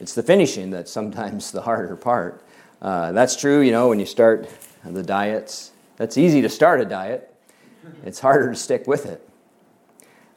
It's 0.00 0.14
the 0.14 0.22
finishing 0.22 0.70
that's 0.70 0.90
sometimes 0.90 1.52
the 1.52 1.62
harder 1.62 1.94
part. 1.96 2.42
Uh, 2.82 3.12
that's 3.12 3.36
true, 3.36 3.60
you 3.60 3.70
know, 3.72 3.90
when 3.90 4.00
you 4.00 4.06
start 4.06 4.48
the 4.84 5.02
diets. 5.02 5.72
That's 5.96 6.18
easy 6.18 6.42
to 6.42 6.48
start 6.48 6.80
a 6.80 6.84
diet, 6.84 7.30
it's 8.02 8.18
harder 8.18 8.50
to 8.50 8.56
stick 8.56 8.86
with 8.86 9.06
it. 9.06 9.28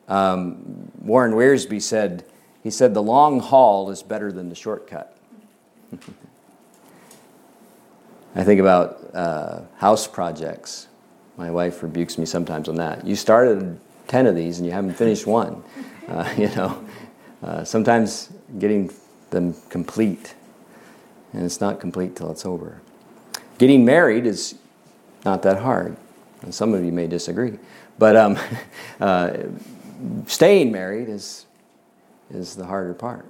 Um, 0.07 0.91
Warren 1.01 1.33
Wiersbe 1.33 1.81
said, 1.81 2.23
he 2.61 2.69
said, 2.69 2.93
the 2.93 3.01
long 3.01 3.39
haul 3.39 3.89
is 3.89 4.03
better 4.03 4.31
than 4.31 4.49
the 4.49 4.55
shortcut. 4.55 5.17
I 8.35 8.43
think 8.43 8.59
about 8.59 9.09
uh, 9.13 9.61
house 9.77 10.05
projects. 10.07 10.87
My 11.37 11.49
wife 11.49 11.81
rebukes 11.81 12.17
me 12.17 12.25
sometimes 12.25 12.69
on 12.69 12.75
that. 12.75 13.05
You 13.05 13.15
started 13.15 13.79
10 14.07 14.27
of 14.27 14.35
these 14.35 14.57
and 14.57 14.65
you 14.65 14.71
haven't 14.71 14.93
finished 14.93 15.27
one. 15.27 15.63
Uh, 16.07 16.33
you 16.37 16.47
know, 16.49 16.83
uh, 17.43 17.63
sometimes 17.63 18.29
getting 18.59 18.91
them 19.29 19.53
complete, 19.69 20.33
and 21.33 21.43
it's 21.43 21.61
not 21.61 21.79
complete 21.79 22.15
till 22.15 22.31
it's 22.31 22.45
over. 22.45 22.81
Getting 23.57 23.85
married 23.85 24.25
is 24.25 24.55
not 25.25 25.43
that 25.43 25.59
hard, 25.59 25.97
and 26.41 26.53
some 26.53 26.73
of 26.73 26.83
you 26.83 26.91
may 26.91 27.07
disagree, 27.07 27.57
but 27.99 28.15
um, 28.15 28.37
uh, 28.99 29.37
staying 30.27 30.71
married 30.71 31.09
is, 31.09 31.45
is 32.31 32.55
the 32.55 32.65
harder 32.65 32.93
part. 32.93 33.25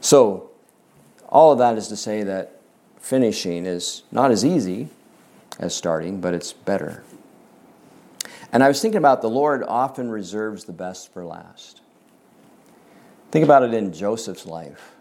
So, 0.00 0.50
all 1.28 1.52
of 1.52 1.58
that 1.58 1.78
is 1.78 1.88
to 1.88 1.96
say 1.96 2.22
that 2.24 2.60
finishing 3.00 3.64
is 3.64 4.02
not 4.12 4.30
as 4.30 4.44
easy 4.44 4.88
as 5.58 5.74
starting, 5.74 6.20
but 6.20 6.34
it's 6.34 6.52
better. 6.52 7.02
And 8.52 8.62
I 8.62 8.68
was 8.68 8.80
thinking 8.82 8.98
about 8.98 9.22
the 9.22 9.30
Lord 9.30 9.64
often 9.66 10.10
reserves 10.10 10.64
the 10.64 10.72
best 10.72 11.12
for 11.12 11.24
last. 11.24 11.80
Think 13.30 13.44
about 13.44 13.62
it 13.62 13.72
in 13.72 13.92
Joseph's 13.94 14.44
life. 14.44 14.92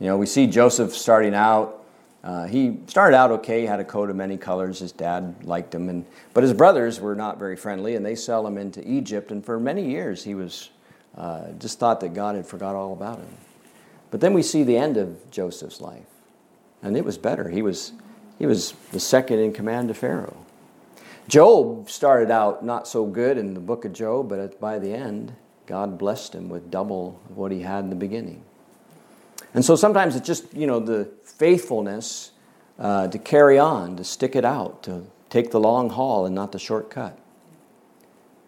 You 0.00 0.08
know, 0.08 0.16
we 0.16 0.26
see 0.26 0.48
Joseph 0.48 0.96
starting 0.96 1.34
out. 1.34 1.84
Uh, 2.24 2.46
he 2.46 2.78
started 2.86 3.16
out 3.16 3.30
okay, 3.30 3.60
he 3.60 3.66
had 3.66 3.80
a 3.80 3.84
coat 3.84 4.10
of 4.10 4.16
many 4.16 4.36
colors. 4.36 4.80
His 4.80 4.92
dad 4.92 5.36
liked 5.44 5.74
him, 5.74 5.88
and 5.88 6.04
but 6.34 6.42
his 6.42 6.52
brothers 6.52 7.00
were 7.00 7.14
not 7.14 7.38
very 7.38 7.56
friendly, 7.56 7.94
and 7.94 8.04
they 8.04 8.16
sell 8.16 8.46
him 8.46 8.58
into 8.58 8.86
Egypt. 8.86 9.30
And 9.30 9.44
for 9.44 9.60
many 9.60 9.88
years, 9.88 10.24
he 10.24 10.34
was 10.34 10.70
uh, 11.16 11.52
just 11.58 11.78
thought 11.78 12.00
that 12.00 12.14
God 12.14 12.34
had 12.34 12.46
forgot 12.46 12.74
all 12.74 12.92
about 12.92 13.18
him. 13.18 13.36
But 14.10 14.20
then 14.20 14.34
we 14.34 14.42
see 14.42 14.64
the 14.64 14.76
end 14.76 14.96
of 14.96 15.30
Joseph's 15.30 15.80
life, 15.80 16.08
and 16.82 16.96
it 16.96 17.04
was 17.04 17.16
better. 17.16 17.48
He 17.48 17.62
was, 17.62 17.92
he 18.38 18.46
was 18.46 18.72
the 18.90 19.00
second 19.00 19.38
in 19.38 19.52
command 19.52 19.88
to 19.88 19.94
Pharaoh. 19.94 20.44
Job 21.30 21.88
started 21.88 22.28
out 22.28 22.64
not 22.64 22.88
so 22.88 23.06
good 23.06 23.38
in 23.38 23.54
the 23.54 23.60
book 23.60 23.84
of 23.84 23.92
Job, 23.92 24.28
but 24.28 24.60
by 24.60 24.80
the 24.80 24.92
end, 24.92 25.32
God 25.64 25.96
blessed 25.96 26.34
him 26.34 26.48
with 26.48 26.72
double 26.72 27.20
of 27.30 27.36
what 27.36 27.52
he 27.52 27.62
had 27.62 27.84
in 27.84 27.90
the 27.90 27.94
beginning. 27.96 28.42
And 29.54 29.64
so 29.64 29.76
sometimes 29.76 30.16
it's 30.16 30.26
just, 30.26 30.52
you 30.52 30.66
know, 30.66 30.80
the 30.80 31.08
faithfulness 31.22 32.32
uh, 32.80 33.06
to 33.06 33.16
carry 33.16 33.60
on, 33.60 33.96
to 33.96 34.02
stick 34.02 34.34
it 34.34 34.44
out, 34.44 34.82
to 34.82 35.04
take 35.28 35.52
the 35.52 35.60
long 35.60 35.90
haul 35.90 36.26
and 36.26 36.34
not 36.34 36.50
the 36.50 36.58
shortcut. 36.58 37.16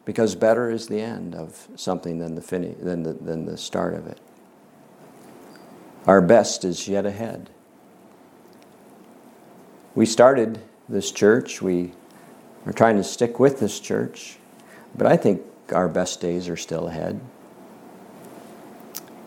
Because 0.04 0.34
better 0.34 0.68
is 0.68 0.88
the 0.88 1.00
end 1.00 1.36
of 1.36 1.68
something 1.76 2.18
than 2.18 2.34
the, 2.34 2.42
finish, 2.42 2.76
than 2.80 3.04
the, 3.04 3.12
than 3.12 3.46
the 3.46 3.56
start 3.56 3.94
of 3.94 4.08
it. 4.08 4.18
Our 6.08 6.20
best 6.20 6.64
is 6.64 6.88
yet 6.88 7.06
ahead. 7.06 7.48
We 9.94 10.04
started 10.04 10.58
this 10.88 11.12
church. 11.12 11.62
We 11.62 11.92
are 12.66 12.72
trying 12.72 12.96
to 12.96 13.04
stick 13.04 13.38
with 13.38 13.60
this 13.60 13.80
church. 13.80 14.36
But 14.94 15.06
I 15.06 15.16
think 15.16 15.42
our 15.72 15.88
best 15.88 16.20
days 16.20 16.48
are 16.48 16.56
still 16.56 16.88
ahead. 16.88 17.20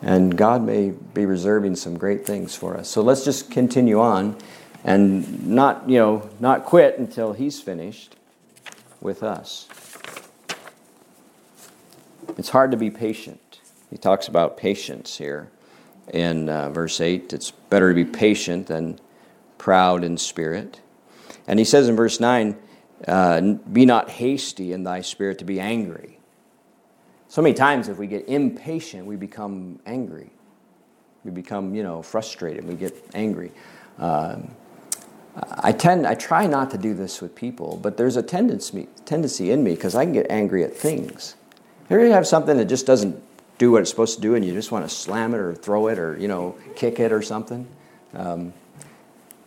And 0.02 0.38
God 0.38 0.64
may 0.64 0.92
be 0.92 1.26
reserving 1.26 1.76
some 1.78 1.98
great 1.98 2.26
things 2.26 2.56
for 2.56 2.78
us. 2.78 2.90
So 2.90 3.02
let's 3.02 3.26
just 3.26 3.50
continue 3.50 4.00
on 4.00 4.38
and 4.84 5.48
not, 5.48 5.90
you 5.90 5.98
know, 5.98 6.30
not 6.40 6.66
quit 6.66 7.00
until 7.00 7.34
he's 7.34 7.60
finished 7.60 8.16
with 9.02 9.24
us. 9.24 9.68
It's 12.38 12.50
hard 12.50 12.72
to 12.72 12.78
be 12.78 12.92
patient. 12.92 13.62
He 13.90 13.98
talks 13.98 14.28
about 14.28 14.58
patience 14.58 15.18
here 15.18 15.50
in 16.14 16.50
uh, 16.50 16.70
verse 16.70 17.02
8. 17.02 17.34
It's 17.34 17.52
better 17.52 17.90
to 17.90 17.96
be 17.96 18.06
patient 18.06 18.68
than 18.68 19.00
proud 19.58 20.04
in 20.04 20.18
spirit. 20.18 20.82
And 21.48 21.60
he 21.60 21.66
says 21.66 21.88
in 21.88 21.96
verse 21.96 22.20
9, 22.20 22.56
uh, 23.08 23.42
Be 23.42 23.86
not 23.86 24.10
hasty 24.10 24.74
in 24.74 24.84
thy 24.84 25.02
spirit 25.02 25.40
to 25.40 25.46
be 25.46 25.60
angry. 25.60 26.20
So 27.28 27.42
many 27.42 27.54
times, 27.54 27.90
if 27.90 27.98
we 27.98 28.08
get 28.08 28.28
impatient, 28.28 29.06
we 29.06 29.16
become 29.16 29.80
angry. 29.86 30.32
We 31.24 31.32
become, 31.32 31.76
you 31.76 31.84
know, 31.84 32.02
frustrated. 32.02 32.66
We 32.66 32.76
get 32.76 32.96
angry. 33.14 33.52
Um, 33.98 34.52
I 35.36 35.74
tend, 35.74 36.08
I 36.08 36.14
try 36.14 36.48
not 36.48 36.72
to 36.72 36.78
do 36.78 36.94
this 36.94 37.22
with 37.22 37.36
people, 37.36 37.78
but 37.82 37.98
there's 37.98 38.16
a 38.16 38.24
tendency, 38.24 38.88
tendency 39.06 39.52
in 39.52 39.64
me 39.64 39.76
because 39.76 39.96
I 39.96 40.06
can 40.06 40.14
get 40.14 40.28
angry 40.30 40.64
at 40.64 40.76
things. 40.76 41.36
Here 41.90 42.04
you 42.04 42.12
have 42.14 42.26
something 42.26 42.58
that 42.58 42.66
just 42.66 42.86
doesn't 42.86 43.22
do 43.58 43.72
what 43.72 43.82
it's 43.82 43.90
supposed 43.90 44.16
to 44.16 44.22
do, 44.22 44.36
and 44.36 44.46
you 44.46 44.54
just 44.54 44.72
want 44.72 44.88
to 44.88 44.94
slam 44.94 45.34
it 45.34 45.40
or 45.40 45.54
throw 45.54 45.88
it 45.88 46.00
or 46.00 46.18
you 46.18 46.28
know 46.28 46.56
kick 46.76 47.00
it 47.00 47.12
or 47.12 47.22
something. 47.22 47.68
Um, 48.14 48.54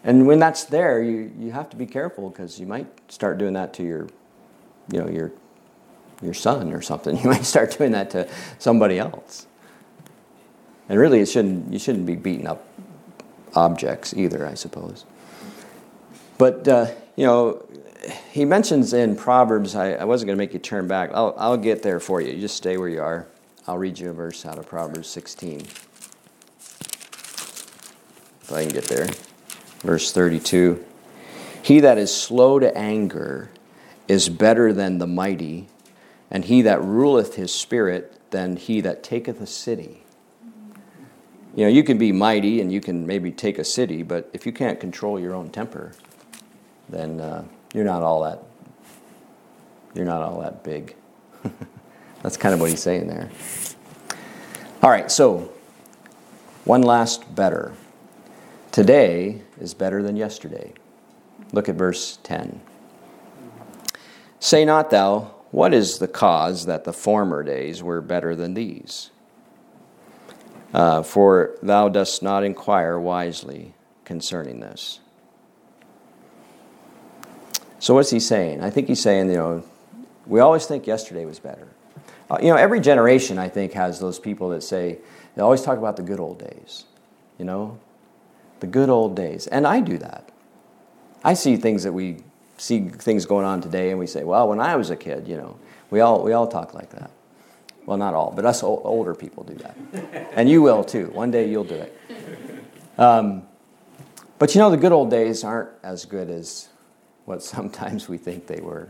and 0.04 0.26
when 0.26 0.38
that's 0.38 0.64
there, 0.64 1.02
you, 1.02 1.32
you 1.38 1.52
have 1.52 1.68
to 1.70 1.76
be 1.76 1.86
careful 1.86 2.30
because 2.30 2.58
you 2.58 2.66
might 2.66 2.86
start 3.10 3.38
doing 3.38 3.54
that 3.54 3.74
to 3.74 3.82
your, 3.82 4.08
you 4.92 5.00
know, 5.00 5.08
your 5.08 5.32
your 6.22 6.34
son 6.34 6.72
or 6.72 6.82
something. 6.82 7.16
You 7.22 7.30
might 7.30 7.44
start 7.44 7.76
doing 7.76 7.92
that 7.92 8.10
to 8.10 8.28
somebody 8.58 8.98
else. 8.98 9.46
And 10.88 10.98
really, 10.98 11.20
it 11.20 11.26
shouldn't 11.26 11.72
you 11.72 11.78
shouldn't 11.78 12.06
be 12.06 12.16
beating 12.16 12.46
up 12.46 12.64
objects 13.54 14.14
either, 14.14 14.46
I 14.46 14.54
suppose. 14.54 15.04
But 16.38 16.66
uh, 16.68 16.86
you 17.16 17.26
know, 17.26 17.66
he 18.30 18.44
mentions 18.44 18.92
in 18.92 19.16
Proverbs, 19.16 19.74
I, 19.74 19.92
I 19.94 20.04
wasn't 20.04 20.28
going 20.28 20.36
to 20.36 20.42
make 20.42 20.52
you 20.52 20.60
turn 20.60 20.86
back. 20.86 21.10
I'll, 21.12 21.34
I'll 21.36 21.56
get 21.56 21.82
there 21.82 22.00
for 22.00 22.20
you. 22.20 22.32
You 22.32 22.40
just 22.40 22.56
stay 22.56 22.76
where 22.76 22.88
you 22.88 23.02
are. 23.02 23.26
I'll 23.66 23.78
read 23.78 23.98
you 23.98 24.10
a 24.10 24.12
verse 24.12 24.46
out 24.46 24.58
of 24.58 24.66
Proverbs 24.66 25.08
16. 25.08 25.60
If 28.40 28.52
I 28.52 28.62
can 28.64 28.72
get 28.72 28.84
there. 28.84 29.08
Verse 29.80 30.12
32 30.12 30.84
He 31.62 31.80
that 31.80 31.98
is 31.98 32.14
slow 32.14 32.58
to 32.58 32.76
anger 32.76 33.50
is 34.06 34.28
better 34.28 34.72
than 34.72 34.98
the 34.98 35.06
mighty, 35.06 35.68
and 36.30 36.44
he 36.44 36.62
that 36.62 36.82
ruleth 36.82 37.34
his 37.34 37.52
spirit 37.52 38.18
than 38.30 38.56
he 38.56 38.80
that 38.80 39.02
taketh 39.02 39.40
a 39.40 39.46
city. 39.46 40.04
You 41.54 41.64
know, 41.64 41.70
you 41.70 41.82
can 41.82 41.98
be 41.98 42.12
mighty 42.12 42.60
and 42.60 42.72
you 42.72 42.80
can 42.80 43.06
maybe 43.06 43.32
take 43.32 43.58
a 43.58 43.64
city, 43.64 44.02
but 44.02 44.30
if 44.32 44.46
you 44.46 44.52
can't 44.52 44.78
control 44.78 45.18
your 45.18 45.34
own 45.34 45.50
temper, 45.50 45.92
then 46.88 47.20
uh, 47.20 47.44
you're 47.74 47.84
not 47.84 48.02
all 48.02 48.22
that 48.22 48.42
you're 49.94 50.06
not 50.06 50.22
all 50.22 50.40
that 50.40 50.62
big. 50.62 50.94
That's 52.22 52.36
kind 52.36 52.54
of 52.54 52.60
what 52.60 52.70
he's 52.70 52.82
saying 52.82 53.08
there. 53.08 53.30
All 54.82 54.90
right, 54.90 55.10
so 55.10 55.52
one 56.64 56.82
last 56.82 57.34
better. 57.34 57.72
Today 58.78 59.42
is 59.60 59.74
better 59.74 60.04
than 60.04 60.14
yesterday. 60.14 60.72
Look 61.52 61.68
at 61.68 61.74
verse 61.74 62.20
10. 62.22 62.60
Say 64.38 64.64
not 64.64 64.90
thou, 64.90 65.34
what 65.50 65.74
is 65.74 65.98
the 65.98 66.06
cause 66.06 66.66
that 66.66 66.84
the 66.84 66.92
former 66.92 67.42
days 67.42 67.82
were 67.82 68.00
better 68.00 68.36
than 68.36 68.54
these? 68.54 69.10
Uh, 70.72 71.02
for 71.02 71.56
thou 71.60 71.88
dost 71.88 72.22
not 72.22 72.44
inquire 72.44 73.00
wisely 73.00 73.74
concerning 74.04 74.60
this. 74.60 75.00
So 77.80 77.94
what's 77.94 78.10
he 78.10 78.20
saying? 78.20 78.62
I 78.62 78.70
think 78.70 78.86
he's 78.86 79.02
saying, 79.02 79.28
you 79.28 79.38
know, 79.38 79.64
we 80.24 80.38
always 80.38 80.66
think 80.66 80.86
yesterday 80.86 81.24
was 81.24 81.40
better. 81.40 81.66
Uh, 82.30 82.38
you 82.40 82.46
know, 82.46 82.56
every 82.56 82.78
generation, 82.78 83.38
I 83.38 83.48
think, 83.48 83.72
has 83.72 83.98
those 83.98 84.20
people 84.20 84.50
that 84.50 84.62
say, 84.62 84.98
they 85.34 85.42
always 85.42 85.62
talk 85.62 85.78
about 85.78 85.96
the 85.96 86.04
good 86.04 86.20
old 86.20 86.38
days, 86.38 86.84
you 87.40 87.44
know, 87.44 87.80
the 88.60 88.66
good 88.66 88.88
old 88.88 89.16
days. 89.16 89.46
And 89.46 89.66
I 89.66 89.80
do 89.80 89.98
that. 89.98 90.30
I 91.24 91.34
see 91.34 91.56
things 91.56 91.82
that 91.82 91.92
we 91.92 92.22
see 92.56 92.88
things 92.88 93.26
going 93.26 93.44
on 93.44 93.60
today 93.60 93.90
and 93.90 93.98
we 93.98 94.06
say, 94.06 94.24
well, 94.24 94.48
when 94.48 94.60
I 94.60 94.76
was 94.76 94.90
a 94.90 94.96
kid, 94.96 95.28
you 95.28 95.36
know, 95.36 95.56
we 95.90 96.00
all, 96.00 96.22
we 96.22 96.32
all 96.32 96.46
talk 96.46 96.74
like 96.74 96.90
that. 96.90 97.10
Well, 97.86 97.96
not 97.96 98.14
all, 98.14 98.32
but 98.34 98.44
us 98.44 98.62
older 98.62 99.14
people 99.14 99.44
do 99.44 99.54
that. 99.54 99.76
and 100.34 100.48
you 100.48 100.60
will 100.60 100.84
too. 100.84 101.06
One 101.06 101.30
day 101.30 101.48
you'll 101.48 101.64
do 101.64 101.74
it. 101.74 102.00
Um, 102.98 103.44
but 104.38 104.54
you 104.54 104.60
know, 104.60 104.70
the 104.70 104.76
good 104.76 104.92
old 104.92 105.10
days 105.10 105.42
aren't 105.44 105.70
as 105.82 106.04
good 106.04 106.28
as 106.28 106.68
what 107.24 107.42
sometimes 107.42 108.08
we 108.08 108.18
think 108.18 108.46
they 108.46 108.60
were. 108.60 108.88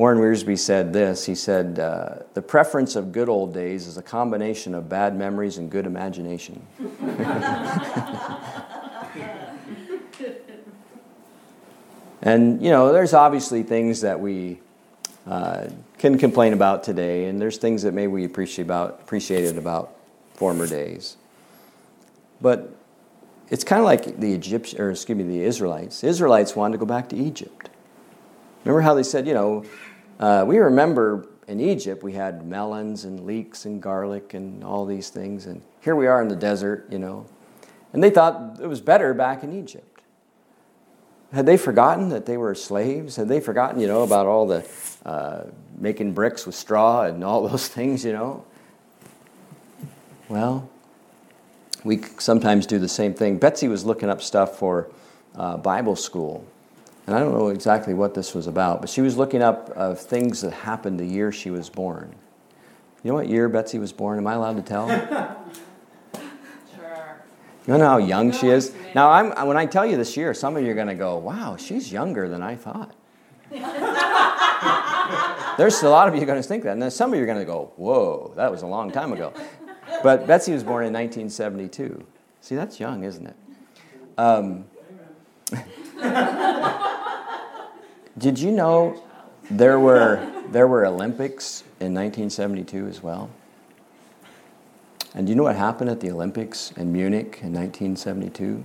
Warren 0.00 0.18
Wiersbe 0.18 0.58
said 0.58 0.94
this 0.94 1.26
he 1.26 1.34
said, 1.34 1.78
uh, 1.78 2.20
The 2.32 2.40
preference 2.40 2.96
of 2.96 3.12
good 3.12 3.28
old 3.28 3.52
days 3.52 3.86
is 3.86 3.98
a 3.98 4.02
combination 4.02 4.74
of 4.74 4.88
bad 4.88 5.14
memories 5.14 5.58
and 5.58 5.70
good 5.70 5.84
imagination. 5.84 6.66
and, 12.22 12.62
you 12.62 12.70
know, 12.70 12.94
there's 12.94 13.12
obviously 13.12 13.62
things 13.62 14.00
that 14.00 14.18
we 14.18 14.60
uh, 15.26 15.68
can 15.98 16.16
complain 16.16 16.54
about 16.54 16.82
today, 16.82 17.26
and 17.26 17.38
there's 17.38 17.58
things 17.58 17.82
that 17.82 17.92
maybe 17.92 18.10
we 18.10 18.24
appreciate 18.24 18.64
about, 18.64 19.00
appreciated 19.02 19.58
about 19.58 19.94
former 20.32 20.66
days. 20.66 21.18
But 22.40 22.74
it's 23.50 23.64
kind 23.64 23.80
of 23.80 23.84
like 23.84 24.18
the 24.18 24.32
Egyptian, 24.32 24.80
or 24.80 24.92
excuse 24.92 25.18
me, 25.18 25.24
the 25.24 25.42
Israelites. 25.44 26.00
The 26.00 26.06
Israelites 26.06 26.56
wanted 26.56 26.72
to 26.72 26.78
go 26.78 26.86
back 26.86 27.10
to 27.10 27.16
Egypt. 27.16 27.68
Remember 28.64 28.80
how 28.80 28.94
they 28.94 29.02
said, 29.02 29.26
you 29.26 29.34
know, 29.34 29.64
uh, 30.20 30.44
we 30.46 30.58
remember 30.58 31.26
in 31.48 31.58
Egypt 31.58 32.04
we 32.04 32.12
had 32.12 32.46
melons 32.46 33.04
and 33.04 33.26
leeks 33.26 33.64
and 33.64 33.82
garlic 33.82 34.34
and 34.34 34.62
all 34.62 34.86
these 34.86 35.08
things, 35.08 35.46
and 35.46 35.62
here 35.80 35.96
we 35.96 36.06
are 36.06 36.22
in 36.22 36.28
the 36.28 36.36
desert, 36.36 36.86
you 36.90 36.98
know. 36.98 37.26
And 37.92 38.04
they 38.04 38.10
thought 38.10 38.60
it 38.62 38.68
was 38.68 38.80
better 38.80 39.14
back 39.14 39.42
in 39.42 39.52
Egypt. 39.52 40.02
Had 41.32 41.46
they 41.46 41.56
forgotten 41.56 42.10
that 42.10 42.26
they 42.26 42.36
were 42.36 42.54
slaves? 42.54 43.16
Had 43.16 43.28
they 43.28 43.40
forgotten, 43.40 43.80
you 43.80 43.86
know, 43.86 44.02
about 44.02 44.26
all 44.26 44.46
the 44.46 44.68
uh, 45.04 45.44
making 45.78 46.12
bricks 46.12 46.44
with 46.44 46.54
straw 46.54 47.04
and 47.04 47.24
all 47.24 47.48
those 47.48 47.68
things, 47.68 48.04
you 48.04 48.12
know? 48.12 48.44
Well, 50.28 50.68
we 51.82 52.02
sometimes 52.18 52.66
do 52.66 52.78
the 52.78 52.88
same 52.88 53.14
thing. 53.14 53.38
Betsy 53.38 53.68
was 53.68 53.84
looking 53.84 54.10
up 54.10 54.20
stuff 54.22 54.58
for 54.58 54.90
uh, 55.34 55.56
Bible 55.56 55.96
school. 55.96 56.46
And 57.06 57.16
I 57.16 57.20
don't 57.20 57.32
know 57.32 57.48
exactly 57.48 57.94
what 57.94 58.14
this 58.14 58.34
was 58.34 58.46
about, 58.46 58.80
but 58.80 58.90
she 58.90 59.00
was 59.00 59.16
looking 59.16 59.42
up 59.42 59.72
uh, 59.74 59.94
things 59.94 60.42
that 60.42 60.52
happened 60.52 61.00
the 61.00 61.06
year 61.06 61.32
she 61.32 61.50
was 61.50 61.68
born. 61.68 62.14
You 63.02 63.10
know 63.10 63.14
what 63.14 63.28
year 63.28 63.48
Betsy 63.48 63.78
was 63.78 63.92
born? 63.92 64.18
Am 64.18 64.26
I 64.26 64.34
allowed 64.34 64.56
to 64.56 64.62
tell? 64.62 64.88
Sure. 64.88 65.36
You 67.66 67.76
know 67.76 67.86
how 67.86 67.98
young 67.98 68.32
she 68.32 68.48
is? 68.48 68.74
Now, 68.94 69.10
I'm, 69.10 69.46
when 69.46 69.56
I 69.56 69.66
tell 69.66 69.84
you 69.84 69.96
this 69.96 70.16
year, 70.16 70.32
some 70.34 70.56
of 70.56 70.64
you 70.64 70.70
are 70.70 70.74
going 70.74 70.88
to 70.88 70.94
go, 70.94 71.18
wow, 71.18 71.56
she's 71.56 71.92
younger 71.92 72.26
than 72.26 72.42
I 72.42 72.56
thought. 72.56 72.94
There's 75.58 75.82
a 75.82 75.88
lot 75.88 76.08
of 76.08 76.14
you 76.14 76.24
going 76.24 76.40
to 76.40 76.48
think 76.48 76.64
that. 76.64 76.72
And 76.72 76.82
then 76.82 76.90
some 76.90 77.12
of 77.12 77.18
you 77.18 77.22
are 77.22 77.26
going 77.26 77.38
to 77.38 77.44
go, 77.44 77.72
whoa, 77.76 78.32
that 78.36 78.50
was 78.50 78.62
a 78.62 78.66
long 78.66 78.90
time 78.90 79.12
ago. 79.12 79.32
But 80.02 80.26
Betsy 80.26 80.52
was 80.52 80.64
born 80.64 80.86
in 80.86 80.92
1972. 80.92 82.04
See, 82.40 82.56
that's 82.56 82.80
young, 82.80 83.04
isn't 83.04 83.26
it? 83.26 83.36
Um, 84.16 84.64
did 88.18 88.38
you 88.38 88.52
know? 88.52 89.02
there 89.50 89.80
were 89.80 90.26
there 90.50 90.66
were 90.66 90.86
Olympics 90.86 91.62
in 91.80 91.94
1972 91.94 92.86
as 92.86 93.02
well. 93.02 93.30
And 95.14 95.26
do 95.26 95.30
you 95.30 95.36
know 95.36 95.42
what 95.42 95.56
happened 95.56 95.90
at 95.90 96.00
the 96.00 96.10
Olympics 96.10 96.72
in 96.76 96.92
Munich 96.92 97.40
in 97.42 97.52
1972? 97.52 98.62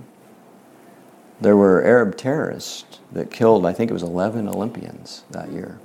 There 1.40 1.56
were 1.56 1.82
Arab 1.82 2.16
terrorists 2.16 3.00
that 3.12 3.30
killed, 3.30 3.66
I 3.66 3.72
think 3.72 3.90
it 3.90 3.94
was 3.94 4.04
11 4.04 4.48
Olympians 4.48 5.24
that 5.30 5.50
year. 5.50 5.78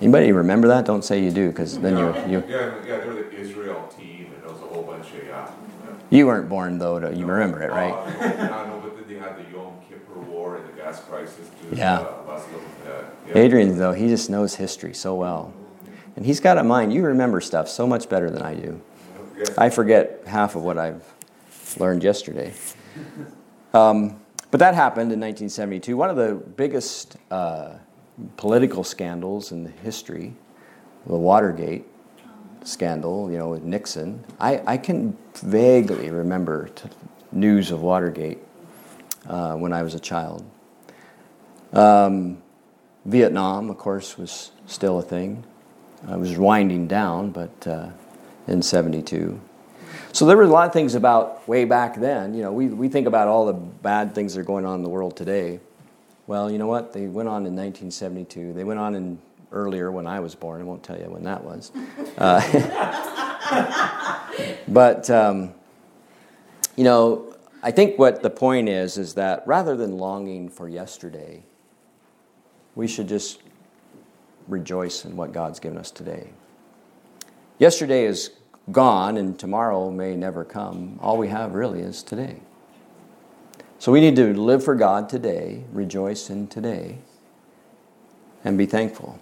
Anybody 0.00 0.32
remember 0.32 0.68
that? 0.68 0.84
Don't 0.84 1.04
say 1.04 1.22
you 1.22 1.30
do, 1.30 1.48
because 1.48 1.78
then 1.78 1.98
you, 1.98 2.06
you. 2.30 2.44
Yeah, 2.48 2.74
yeah, 2.86 2.98
they're 2.98 3.14
the 3.14 3.30
Israel 3.32 3.88
team, 3.96 4.32
and 4.34 4.42
there 4.42 4.52
was 4.52 4.62
a 4.62 4.66
whole 4.66 4.82
bunch 4.82 5.12
of 5.12 5.26
yeah. 5.26 5.50
You 6.10 6.26
weren't 6.26 6.48
born 6.48 6.78
though, 6.78 6.98
to, 6.98 7.14
you 7.14 7.26
remember 7.26 7.62
it, 7.62 7.70
Uh, 7.70 7.74
right? 7.74 7.94
I 7.94 8.66
know, 9.22 9.28
but 9.28 9.36
then 9.36 9.42
they 9.42 9.42
had 9.42 9.52
the 9.52 9.56
Yom 9.56 9.72
Kippur 9.88 10.20
War 10.20 10.56
and 10.56 10.68
the 10.68 10.72
gas 10.72 11.00
crisis. 11.00 11.48
Too, 11.60 11.76
Yeah. 11.76 12.00
Uh, 12.00 12.40
uh, 12.86 13.04
yeah. 13.28 13.38
Adrian, 13.38 13.78
though, 13.78 13.92
he 13.92 14.08
just 14.08 14.30
knows 14.30 14.54
history 14.54 14.94
so 14.94 15.14
well. 15.14 15.52
And 16.16 16.26
he's 16.26 16.40
got 16.40 16.58
a 16.58 16.64
mind. 16.64 16.92
You 16.92 17.02
remember 17.04 17.40
stuff 17.40 17.68
so 17.68 17.86
much 17.86 18.08
better 18.08 18.30
than 18.30 18.42
I 18.42 18.54
do. 18.54 18.80
I 19.56 19.70
forget 19.70 20.22
half 20.26 20.54
of 20.56 20.62
what 20.62 20.78
I've 20.78 21.02
learned 21.78 22.04
yesterday. 22.04 22.52
Um, 23.72 24.20
but 24.50 24.60
that 24.60 24.74
happened 24.74 25.12
in 25.12 25.20
1972. 25.20 25.96
One 25.96 26.10
of 26.10 26.16
the 26.16 26.34
biggest 26.34 27.16
uh, 27.30 27.74
political 28.36 28.84
scandals 28.84 29.52
in 29.52 29.64
the 29.64 29.70
history, 29.70 30.34
the 31.06 31.16
Watergate 31.16 31.86
scandal, 32.62 33.30
you 33.30 33.38
know, 33.38 33.48
with 33.48 33.62
Nixon. 33.62 34.22
I, 34.38 34.62
I 34.66 34.76
can 34.76 35.16
vaguely 35.36 36.10
remember 36.10 36.68
t- 36.68 36.88
news 37.32 37.70
of 37.70 37.80
Watergate 37.82 38.38
uh, 39.26 39.54
when 39.54 39.72
I 39.72 39.82
was 39.82 39.94
a 39.94 40.00
child. 40.00 40.44
Um, 41.72 42.42
Vietnam, 43.04 43.70
of 43.70 43.78
course, 43.78 44.16
was 44.16 44.52
still 44.66 44.98
a 44.98 45.02
thing. 45.02 45.44
I 46.06 46.16
was 46.16 46.36
winding 46.36 46.88
down, 46.88 47.30
but 47.30 47.66
uh, 47.66 47.90
in 48.46 48.62
72. 48.62 49.40
So 50.12 50.26
there 50.26 50.36
were 50.36 50.42
a 50.42 50.48
lot 50.48 50.66
of 50.66 50.72
things 50.72 50.94
about 50.94 51.46
way 51.48 51.64
back 51.64 51.96
then. 51.96 52.34
You 52.34 52.42
know, 52.42 52.52
we, 52.52 52.68
we 52.68 52.88
think 52.88 53.06
about 53.06 53.28
all 53.28 53.46
the 53.46 53.52
bad 53.52 54.14
things 54.14 54.34
that 54.34 54.40
are 54.40 54.44
going 54.44 54.66
on 54.66 54.76
in 54.76 54.82
the 54.82 54.88
world 54.88 55.16
today. 55.16 55.60
Well, 56.26 56.50
you 56.50 56.58
know 56.58 56.66
what? 56.66 56.92
They 56.92 57.06
went 57.06 57.28
on 57.28 57.46
in 57.46 57.56
1972. 57.56 58.52
They 58.52 58.64
went 58.64 58.78
on 58.78 58.94
in 58.94 59.18
earlier 59.50 59.90
when 59.90 60.06
I 60.06 60.20
was 60.20 60.34
born. 60.34 60.60
I 60.60 60.64
won't 60.64 60.82
tell 60.82 60.98
you 60.98 61.04
when 61.04 61.24
that 61.24 61.42
was. 61.42 61.72
Uh, 62.18 62.40
but, 64.68 65.10
um, 65.10 65.52
you 66.76 66.84
know, 66.84 67.31
I 67.62 67.70
think 67.70 67.98
what 67.98 68.22
the 68.22 68.30
point 68.30 68.68
is 68.68 68.98
is 68.98 69.14
that 69.14 69.46
rather 69.46 69.76
than 69.76 69.96
longing 69.96 70.48
for 70.48 70.68
yesterday, 70.68 71.44
we 72.74 72.88
should 72.88 73.08
just 73.08 73.40
rejoice 74.48 75.04
in 75.04 75.16
what 75.16 75.32
God's 75.32 75.60
given 75.60 75.78
us 75.78 75.90
today. 75.90 76.30
Yesterday 77.58 78.04
is 78.04 78.30
gone 78.72 79.16
and 79.16 79.38
tomorrow 79.38 79.90
may 79.90 80.16
never 80.16 80.44
come. 80.44 80.98
All 81.00 81.16
we 81.16 81.28
have 81.28 81.54
really 81.54 81.80
is 81.80 82.02
today. 82.02 82.40
So 83.78 83.92
we 83.92 84.00
need 84.00 84.16
to 84.16 84.34
live 84.34 84.64
for 84.64 84.74
God 84.74 85.08
today, 85.08 85.64
rejoice 85.72 86.30
in 86.30 86.48
today, 86.48 86.98
and 88.44 88.58
be 88.58 88.66
thankful. 88.66 89.18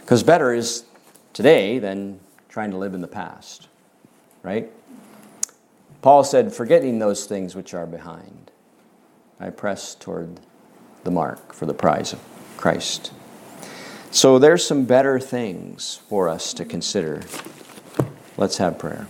Because 0.00 0.22
better 0.22 0.54
is 0.54 0.84
today 1.32 1.78
than 1.78 2.20
trying 2.48 2.70
to 2.70 2.76
live 2.76 2.94
in 2.94 3.00
the 3.00 3.08
past, 3.08 3.68
right? 4.42 4.70
Paul 6.02 6.24
said, 6.24 6.52
Forgetting 6.52 6.98
those 6.98 7.26
things 7.26 7.54
which 7.54 7.74
are 7.74 7.86
behind, 7.86 8.50
I 9.38 9.50
press 9.50 9.94
toward 9.94 10.40
the 11.04 11.10
mark 11.10 11.52
for 11.52 11.66
the 11.66 11.74
prize 11.74 12.12
of 12.12 12.20
Christ. 12.56 13.12
So 14.10 14.38
there's 14.38 14.66
some 14.66 14.84
better 14.84 15.20
things 15.20 16.00
for 16.08 16.28
us 16.28 16.52
to 16.54 16.64
consider. 16.64 17.22
Let's 18.36 18.58
have 18.58 18.78
prayer. 18.78 19.06